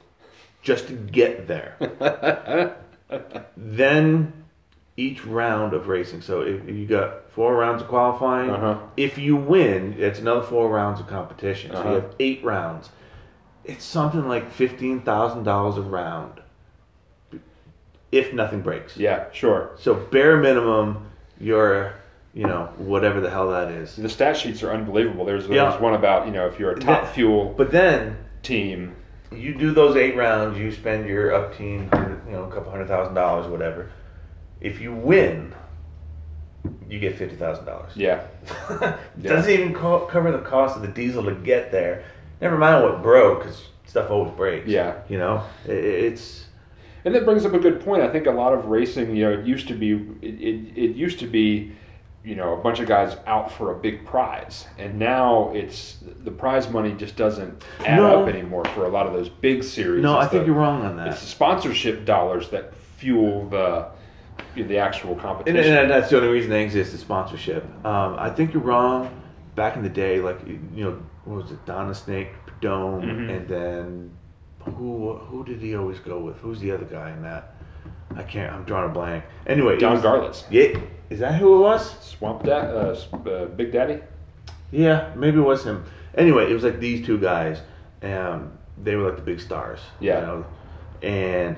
[0.62, 2.76] just to get there.
[3.58, 4.34] then
[4.98, 6.22] each round of racing.
[6.22, 8.80] So if you got four rounds of qualifying, Uh-huh.
[8.98, 11.72] if you win, it's another four rounds of competition.
[11.72, 11.90] So Uh-huh.
[11.90, 12.90] you have eight rounds.
[13.64, 16.42] It's something like fifteen thousand dollars a round,
[18.12, 18.98] if nothing breaks.
[18.98, 19.72] Yeah, sure.
[19.78, 21.06] So bare minimum,
[21.40, 21.94] you're,
[22.38, 23.96] you know, whatever the hell that is.
[23.96, 25.26] The stat sheets are unbelievable.
[25.26, 25.70] There's, Yeah.
[25.70, 28.96] there's one about you know if you're a top That- fuel But then team.
[29.32, 31.90] you do those eight rounds, you spend your up team,
[32.28, 33.88] you know, a couple hundred thousand dollars, whatever.
[34.62, 35.54] If you win,
[36.88, 37.92] you get fifty thousand dollars.
[37.96, 38.22] Yeah,
[39.22, 42.04] Doesn't even co- cover the cost of the diesel to get there.
[42.40, 44.68] Never mind what broke, because stuff always breaks.
[44.68, 44.94] Yeah.
[45.10, 46.46] you know, I- I- it's
[47.04, 48.04] and that brings up a good point.
[48.04, 50.96] I think a lot of racing, you know, it used to be it, it, it
[50.96, 51.72] used to be,
[52.28, 56.32] you know, a bunch of guys out for a big prize, and now it's the
[56.32, 58.24] prize money just doesn't add No.
[58.24, 60.04] up anymore for a lot of those big series.
[60.04, 60.18] no.
[60.20, 61.08] It's I think the- you're wrong on that.
[61.08, 63.86] It's the sponsorship dollars that fuel the
[64.56, 65.74] the actual competition.
[65.78, 67.64] and that's the only reason they exist is sponsorship.
[67.86, 69.10] Um, I think you're wrong.
[69.56, 73.38] Back in the day, like you know, what was it, Donna Snake, Dome, Mhm.
[73.38, 74.12] and then
[74.76, 76.38] who who did he always go with?
[76.42, 77.56] Who's the other guy in that?
[78.16, 78.52] I can't.
[78.54, 79.24] I'm drawing a blank.
[79.46, 80.78] Anyway, Don was- Garlits, Yeah,
[81.10, 81.98] is that who it was?
[82.04, 82.96] Swamp Dad, uh,
[83.30, 84.00] uh, Big Daddy.
[84.72, 85.86] Yeah, maybe it was him.
[86.16, 87.62] Anyway, it was like these two guys,
[88.02, 88.52] and
[88.84, 89.80] they were like the big stars.
[90.00, 90.20] Yeah.
[90.20, 90.46] You know?
[91.02, 91.58] And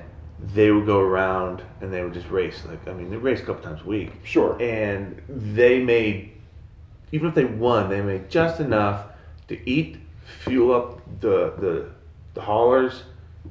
[0.54, 2.62] they would go around and they would just race.
[2.66, 4.12] Like I mean, they raced a couple times a week.
[4.24, 4.60] Sure.
[4.60, 6.32] and they made
[7.12, 9.06] even if they won they made just enough
[9.48, 9.98] to eat
[10.44, 11.90] fuel up the the,
[12.34, 13.02] the haulers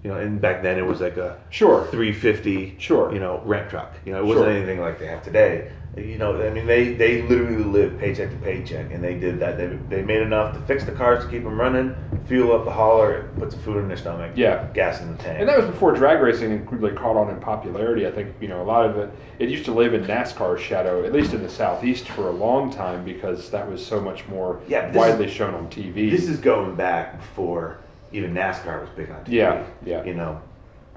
[0.04, 1.86] you know and back then it was like a Sure.
[1.88, 3.12] 350 Sure.
[3.14, 4.52] you know ramp truck you know it wasn't Sure.
[4.56, 8.36] anything like they have today you know i mean they they literally lived paycheck to
[8.38, 11.44] paycheck and they did that they, they made enough to fix the cars to keep
[11.44, 11.96] them running
[12.28, 14.68] fuel up the hauler put some food in their stomach Yeah.
[14.76, 18.06] gas in the tank And that was before drag racing really caught on in popularity.
[18.06, 19.10] I think you know a lot of it.
[19.40, 22.70] It used to live in NASCAR's shadow, at least in the southeast, for a long
[22.72, 26.12] time because that was so much more Yeah, this is- widely shown on TV.
[26.12, 27.78] This is going back before
[28.12, 29.34] even NASCAR was big on TV.
[29.34, 30.03] Yeah, yeah.
[30.03, 30.41] You know,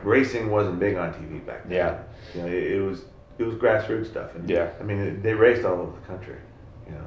[0.02, 1.72] racing wasn't big on TV back then.
[1.76, 1.98] Yeah.
[2.34, 3.02] You know, it, it was
[3.38, 4.34] it was grassroots stuff.
[4.34, 4.70] And, Yeah.
[4.80, 6.36] I mean, they raced all over the country.
[6.86, 7.04] You know,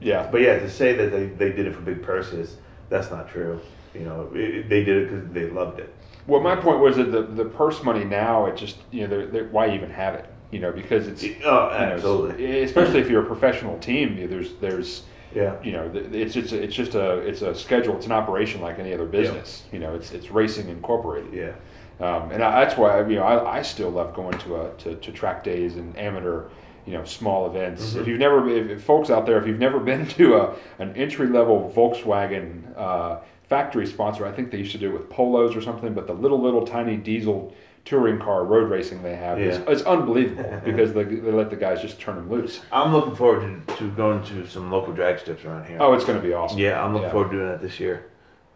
[0.00, 2.56] yeah, but yeah, to say that they, they did it for big purses,
[2.88, 3.60] that's not true.
[3.94, 5.92] You know, it, they did it because they loved it.
[6.26, 9.26] Well, my point was that the, the purse money now, it just you know, they're,
[9.26, 10.26] they're, why even have it?
[10.50, 12.62] You know, because it's Oh, you know, absolutely.
[12.62, 14.16] especially if you're a professional team.
[14.18, 15.02] you- There's there's
[15.34, 15.62] Yeah.
[15.62, 17.96] you know it's it's it's just a it's a schedule.
[17.96, 19.64] It's an operation like any other business.
[19.72, 21.32] You know, it's it's racing incorporated.
[21.32, 21.52] Yeah.
[21.98, 24.94] Um, and I, that's why you know I, I still love going to a to,
[24.96, 26.48] to track days and amateur
[26.86, 27.90] you know small events.
[27.90, 28.00] Mm-hmm.
[28.00, 30.94] If you've never if, if folks out there if you've never been to a an
[30.96, 35.56] entry level Volkswagen uh, factory sponsor, I think they used to do it with Polos
[35.56, 35.94] or something.
[35.94, 37.54] But the little little tiny diesel
[37.86, 41.80] touring car road racing they have is it's unbelievable because they, they let the guys
[41.80, 42.60] just turn them loose.
[42.72, 45.78] I'm looking forward to, to going to some local drag strips around here.
[45.80, 46.58] Oh, it's going to be awesome.
[46.58, 47.12] Yeah, I'm looking Yeah.
[47.12, 48.06] forward to doing that this year.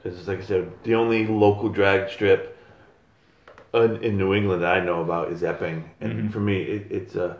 [0.02, 2.58] Because, like I said, the only local drag strip
[3.72, 6.32] in, in New England that I know about is Epping, and Mhm.
[6.32, 7.36] for me, it, it's a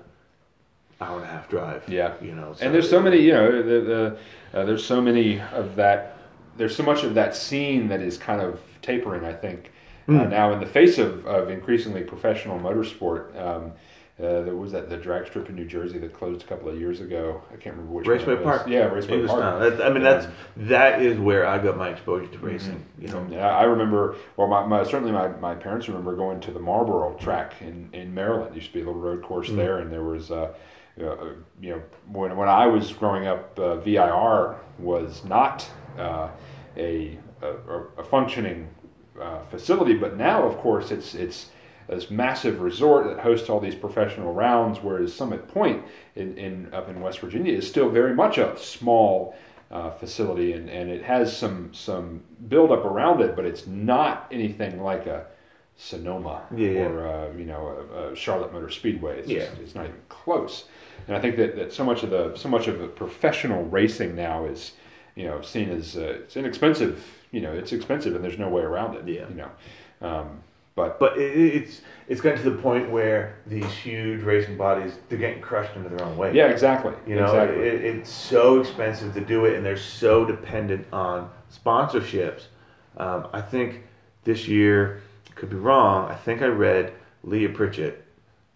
[1.00, 1.82] hour and a half drive.
[1.88, 2.12] Yeah.
[2.20, 2.54] you know.
[2.60, 4.18] and there's so many you know the, the
[4.60, 6.18] uh, there's so many of that
[6.56, 9.72] there's so much of that scene that is kind of tapering i think
[10.10, 10.30] uh, Mm.
[10.30, 13.72] now in the face of, of increasingly professional motorsport um,
[14.18, 16.78] uh, there was that the drag strip in New Jersey that closed a couple of
[16.78, 17.40] years ago.
[17.50, 18.36] I can't remember which Raceway.
[18.36, 18.66] Park.
[18.68, 19.26] Yeah, Raceway.
[19.26, 19.60] Park.
[19.60, 20.26] That, I mean, that's
[20.58, 22.84] that is where I got my exposure to racing.
[22.98, 24.16] You know, Yeah, I remember.
[24.36, 28.12] Well, my, my certainly my, my parents remember going to the Marlboro track in, in
[28.12, 28.48] Maryland.
[28.50, 30.52] There used to be a little road course there, and there was, uh,
[31.02, 31.16] uh,
[31.58, 31.82] you know,
[32.12, 35.66] when when I was growing up, uh, VIR was not
[35.98, 36.28] uh,
[36.76, 37.46] a, a
[37.96, 38.68] a functioning
[39.20, 41.50] uh, facility, but now, of course, it's it's
[41.88, 45.82] this massive resort that hosts all these professional rounds, whereas Summit Point
[46.14, 49.34] in, in up in West Virginia is still very much a small
[49.70, 54.26] uh, facility, and, and it has some some build up around it, but it's not
[54.30, 55.26] anything like a
[55.76, 56.80] Sonoma Yeah, yeah.
[56.82, 59.18] or uh, you know a, a Charlotte Motor Speedway.
[59.18, 60.64] It's just, it's not even close.
[61.08, 64.14] And I think that, that so much of the so much of the professional racing
[64.14, 64.72] now is
[65.16, 67.04] you know seen as uh, it's inexpensive.
[67.32, 69.06] You know, it's expensive, and there's no way around it.
[69.08, 69.28] Yeah.
[69.28, 69.50] You know,
[70.08, 70.40] um,
[70.74, 75.18] but but it, it's it's gotten to the point where these huge racing bodies they're
[75.18, 76.34] getting crushed into their own weight.
[76.34, 76.92] yeah, exactly.
[77.06, 77.62] You know, exactly.
[77.66, 82.42] it, it's so expensive to do it, and they're so dependent on sponsorships.
[82.96, 83.82] Um, I think
[84.24, 85.02] this year,
[85.34, 86.10] could be wrong.
[86.10, 86.92] I think I read
[87.24, 88.04] Leah Pritchett.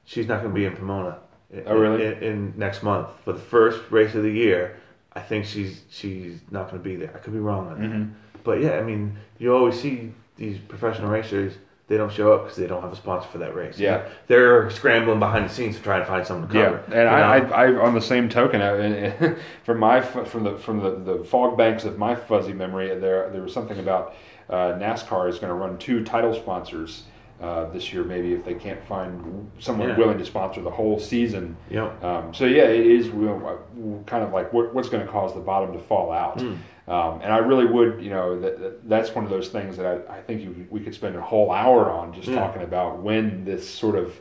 [0.04, 1.18] She's not going to be in Pomona.
[1.52, 2.04] in- Oh, really?
[2.04, 4.76] In, in next month for the first race of the year.
[5.16, 7.12] I think she's she's not going to be there.
[7.14, 7.88] I could be wrong on that.
[7.88, 8.10] Mhm.
[8.44, 11.54] But yeah, I mean, you always see these professional racers
[11.86, 13.78] they don't show up because they don't have a sponsor for that race.
[13.78, 14.08] Yeah.
[14.26, 17.38] they're scrambling behind the scenes to try and find someone to Yeah, and I.
[17.38, 19.34] I, I, on the same token, I,
[19.64, 23.42] from my from the from the, the fog banks of my fuzzy memory, there there
[23.42, 24.14] was something about
[24.48, 27.02] uh, NASCAR is going to run two title sponsors
[27.40, 28.02] uh, this year.
[28.02, 29.98] Maybe if they can't find someone Yeah.
[29.98, 31.56] willing to sponsor the whole season.
[31.70, 32.02] Yep.
[32.02, 33.58] Um, so yeah, it is know,
[34.06, 36.40] kind of like what, what's going to cause the bottom to fall out.
[36.40, 36.54] Hmm.
[36.86, 39.86] Um, and I really would, you know, that, that that's one of those things that
[39.86, 42.40] I, I think you, we could spend a whole hour on just Yeah.
[42.40, 44.14] talking about when this sort of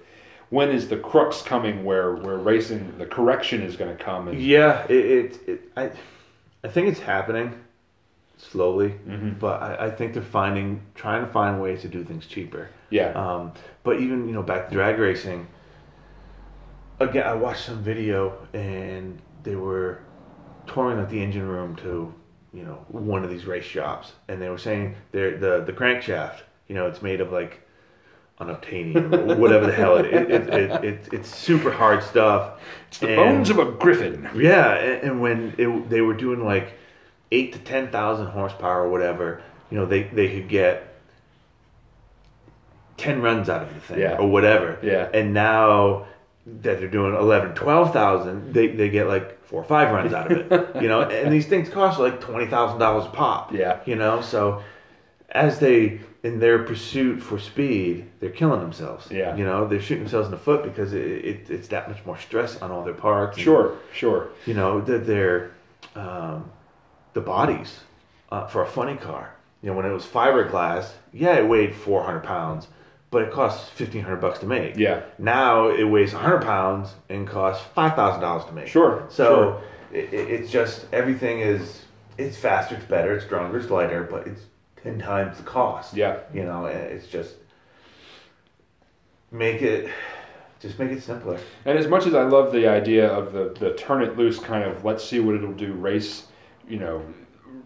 [0.50, 4.40] when is the crux coming where where racing the correction is going to come and
[4.42, 5.92] Yeah, it, it, it I,
[6.64, 7.54] I think it's happening
[8.38, 9.40] slowly, Mhm.
[9.40, 12.70] but I, I think they're finding, trying to find ways to do things cheaper.
[12.90, 13.52] yeah Um,
[13.84, 15.48] but even you know back to drag racing.
[17.00, 20.00] Again, I watched some video and they were
[20.68, 22.14] touring like the engine room to
[22.54, 26.42] you know one of these race shops, and they were saying they're the the crankshaft.
[26.68, 27.60] You know, it's made of like
[28.40, 32.60] unobtainium or whatever the hell it, it, it, it, it it's super hard stuff.
[32.88, 34.28] it's the And- bones of a griffin.
[34.36, 36.74] yeah, and, and when it, they were doing like
[37.32, 40.88] eight to ten thousand horsepower or whatever, you know, they they could get
[42.98, 44.18] ten runs out of the thing Yeah.
[44.18, 44.78] or whatever.
[44.84, 45.10] Yeah.
[45.14, 46.06] And now
[46.46, 50.52] that they're doing 11, 12,000, they they get like four or five runs out of
[50.52, 50.76] it.
[50.82, 53.54] you know, and these things cost like twenty thousand dollars a pop.
[53.54, 53.80] Yeah.
[53.86, 54.62] You know, so
[55.30, 59.10] as they in their pursuit for speed, they're killing themselves.
[59.12, 59.36] Yeah.
[59.36, 62.18] You know, they're shooting themselves in the foot because it, it, it's that much more
[62.18, 63.38] stress on all their parts.
[63.38, 64.30] and- Sure, sure.
[64.46, 65.52] you know that they're
[65.96, 66.50] um,
[67.14, 67.80] the bodies
[68.32, 69.34] uh, for a funny car.
[69.62, 72.68] You know, when it was fiberglass, yeah, it weighed 400 pounds,
[73.14, 74.76] but it costs 1500 bucks to make.
[74.76, 75.04] Yeah.
[75.18, 78.68] Now it weighs 100 pounds and costs five thousand dollars to make.
[78.68, 79.62] Sure, So
[79.94, 81.84] It, it- it's just everything is
[82.18, 84.42] it's faster, it's better, it's stronger, it's lighter, but it's
[84.84, 85.94] ten times the cost.
[85.96, 86.18] Yeah.
[86.34, 87.36] You know, and it's just
[89.32, 89.90] make it
[90.60, 91.38] just make it simpler.
[91.66, 94.64] And as much as I love the idea of the, the turn it loose kind
[94.64, 96.28] of let's see what it'll do race,
[96.68, 97.04] you know,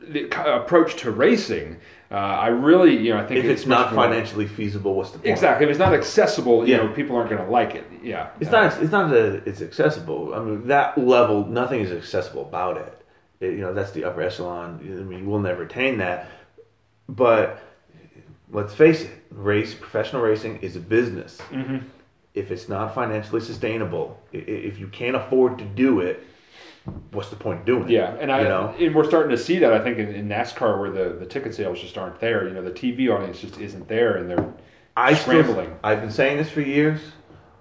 [0.01, 0.23] the
[0.55, 1.77] approach to racing,
[2.09, 5.11] uh, I really, you know, I think If it's much not more- financially feasible, what's
[5.11, 5.27] the point?
[5.29, 5.65] Exactly.
[5.65, 6.83] If it's not accessible, you Yeah.
[6.83, 7.83] know, people aren't going to like it.
[8.01, 8.27] Yeah.
[8.39, 8.81] It's not.
[8.81, 10.33] It's not that it's accessible.
[10.33, 12.93] I mean, that level, nothing is accessible about it.
[13.41, 14.79] It- you know, that's the upper echelon.
[14.83, 16.27] I mean, we'll never attain that.
[17.09, 17.59] But
[18.51, 21.39] let's face it, race, professional racing is a business.
[21.51, 21.77] hmm
[22.33, 26.23] If it's not financially sustainable, if you can't afford to do it,
[27.11, 27.89] what's the point of doing it?
[27.91, 30.27] Yeah, and I you know, and we're starting to see that I think in, in
[30.29, 32.47] NASCAR where the, the ticket sales just aren't there.
[32.47, 34.53] You know, the TV audience just isn't there, and they're
[34.95, 35.75] I still- scrambling.
[35.83, 36.99] I've been saying this for years.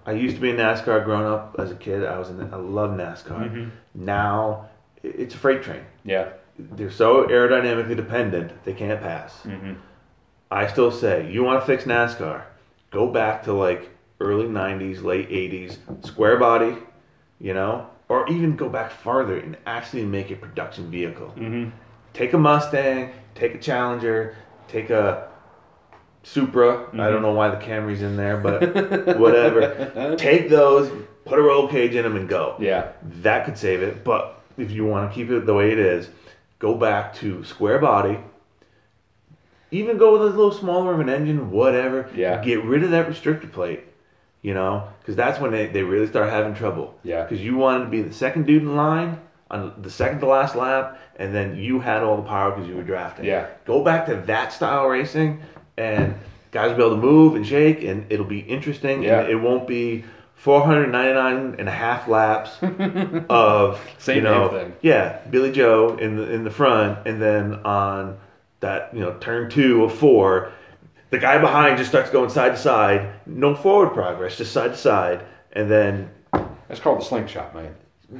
[0.05, 2.05] I used to be in NASCAR growing up as a kid.
[2.05, 2.41] I was in.
[2.53, 3.51] I love NASCAR.
[3.51, 3.71] Mhm.
[3.93, 4.69] Now
[5.03, 5.81] it's a freight train.
[6.03, 6.29] yeah.
[6.59, 9.41] they're so aerodynamically dependent they can't pass.
[9.43, 9.73] hmm
[10.49, 12.43] I still say you want to fix NASCAR,
[12.89, 13.89] go back to like
[14.21, 16.77] early '90s, late '80s, square body,
[17.39, 21.29] you know, or even go back farther and actually make a production vehicle.
[21.29, 21.69] hmm
[22.13, 24.35] Take a Mustang, take a Challenger,
[24.67, 25.27] take a
[26.23, 26.87] Supra.
[26.93, 28.61] I don't know why the Camry's in there, but
[29.19, 30.15] whatever.
[30.17, 30.91] take those,
[31.25, 32.91] put a roll cage in them, and go Yeah.
[33.21, 34.03] that could save it.
[34.03, 36.09] But if you want to keep it the way it is,
[36.59, 38.17] go back to square body.
[39.69, 42.09] Even go with a little smaller of an engine, whatever.
[42.15, 42.41] Yeah.
[42.43, 43.83] Get rid of that restrictor plate,
[44.47, 46.97] you know, because that's when they, they really start having trouble.
[47.03, 47.23] Yeah.
[47.23, 49.19] Because you wanted to be the second dude in line
[49.51, 52.77] on the second to last lap, and then you had all the power because you
[52.77, 53.25] were drafting.
[53.25, 53.47] Yeah.
[53.65, 55.41] Go back to that style racing,
[55.75, 56.15] and
[56.51, 59.03] guys will be able to move and shake, and it'll be interesting.
[59.03, 59.19] Yeah.
[59.19, 62.57] And it won't be 499 and a half laps
[63.29, 64.73] of Same you know, thing.
[64.81, 68.17] Yeah, Billy Joe in the in the front, and then on
[68.61, 70.53] that you know turn two of four,
[71.09, 74.77] the guy behind just starts going side to side, no forward progress, just side to
[74.77, 76.09] side, and then
[76.67, 77.75] That's called the slingshot, man.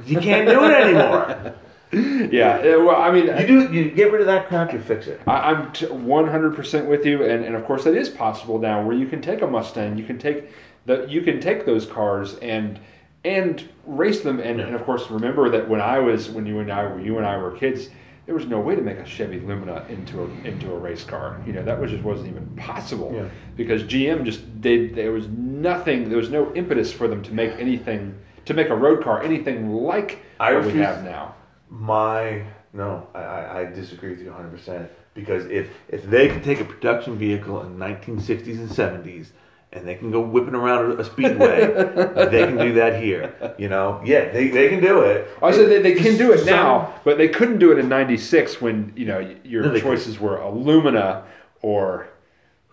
[0.06, 1.54] you can't do it anymore.
[1.90, 2.76] Yeah.
[2.76, 5.22] Well, I mean, you do you get rid of that crap, you fix it.
[5.26, 8.94] I, I'm t- 100% with you, and, and of course that is possible now, where
[8.94, 10.50] you can take a Mustang, you can take
[10.84, 12.78] the, you can take those cars and
[13.24, 16.70] and race them, and, and of course remember that when I was when you and
[16.70, 17.88] I were you and I were kids,
[18.28, 21.40] there was no way to make a Chevy Lumina into a into a race car.
[21.46, 23.26] You know that was just wasn't even possible Yeah.
[23.56, 24.94] because GM just did.
[24.94, 26.10] There was nothing.
[26.10, 28.14] There was no impetus for them to make anything
[28.44, 31.36] to make a road car anything like I what we have now.
[31.70, 32.42] My
[32.74, 36.60] no, I, I, I disagree with you 100 percent because if if they could take
[36.60, 39.28] a production vehicle in 1960s and 70s
[39.72, 41.60] and they can go whipping around a speedway,
[42.30, 43.54] they can do that here.
[43.58, 45.28] You know, yeah, they, they can do it.
[45.42, 48.60] I said they, they can do it now, but they couldn't do it in '96
[48.60, 51.24] when you know your No, they choices were a Lumina
[51.62, 52.08] or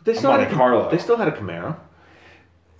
[0.04, 0.92] They still had Monte a Carlo.
[0.92, 1.76] They still had a Camaro.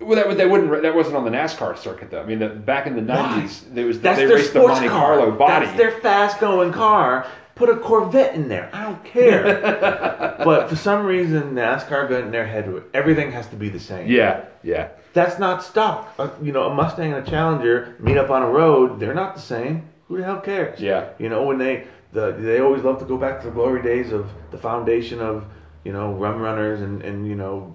[0.00, 2.22] well, that, that wouldn't that wasn't on the NASCAR circuit though.
[2.22, 5.16] I mean, the, back in the nineties, there was That's they raced the Monte car.
[5.16, 5.66] Carlo body.
[5.66, 7.26] That's their fast going car.
[7.56, 8.68] Put a Corvette in there.
[8.72, 10.36] I don't care.
[10.44, 14.08] but for some reason, NASCAR got in their head everything has to be the same.
[14.08, 16.12] yeah, yeah, That's not stock.
[16.18, 19.00] Uh, you know, a Mustang and a Challenger meet up on a road.
[19.00, 19.88] They're not the same.
[20.08, 20.78] Who the hell cares?
[20.80, 21.08] Yeah.
[21.18, 24.12] You know, when they the they always love to go back to the glory days
[24.12, 25.44] of the foundation of
[25.82, 27.74] you know rum runners and and you know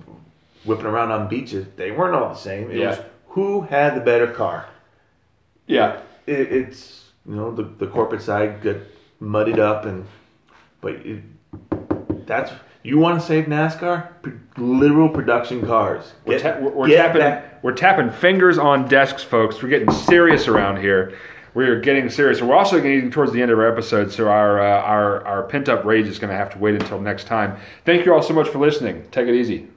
[0.64, 1.66] whipping around on beaches.
[1.76, 2.70] They weren't all the same.
[2.70, 2.90] It Yeah.
[2.90, 4.68] was who had the better car.
[5.66, 6.02] yeah.
[6.28, 8.76] It, it's you know the the corporate side got
[9.22, 10.06] muddied up and
[10.82, 11.24] but it,
[12.26, 12.52] that's
[12.84, 16.14] you want to save NASCAR P- literal production cars.
[16.26, 19.62] We're, ta- we're, we're get tapping back- we're tapping fingers on desks, folks.
[19.62, 21.16] We're getting serious around here.
[21.54, 22.42] We're getting serious.
[22.42, 25.70] We're also getting towards the end of our episode, so our uh, our our pent
[25.70, 27.58] up rage is going to have to wait until next time.
[27.86, 29.06] Thank you all so much for listening.
[29.12, 29.68] Take it easy.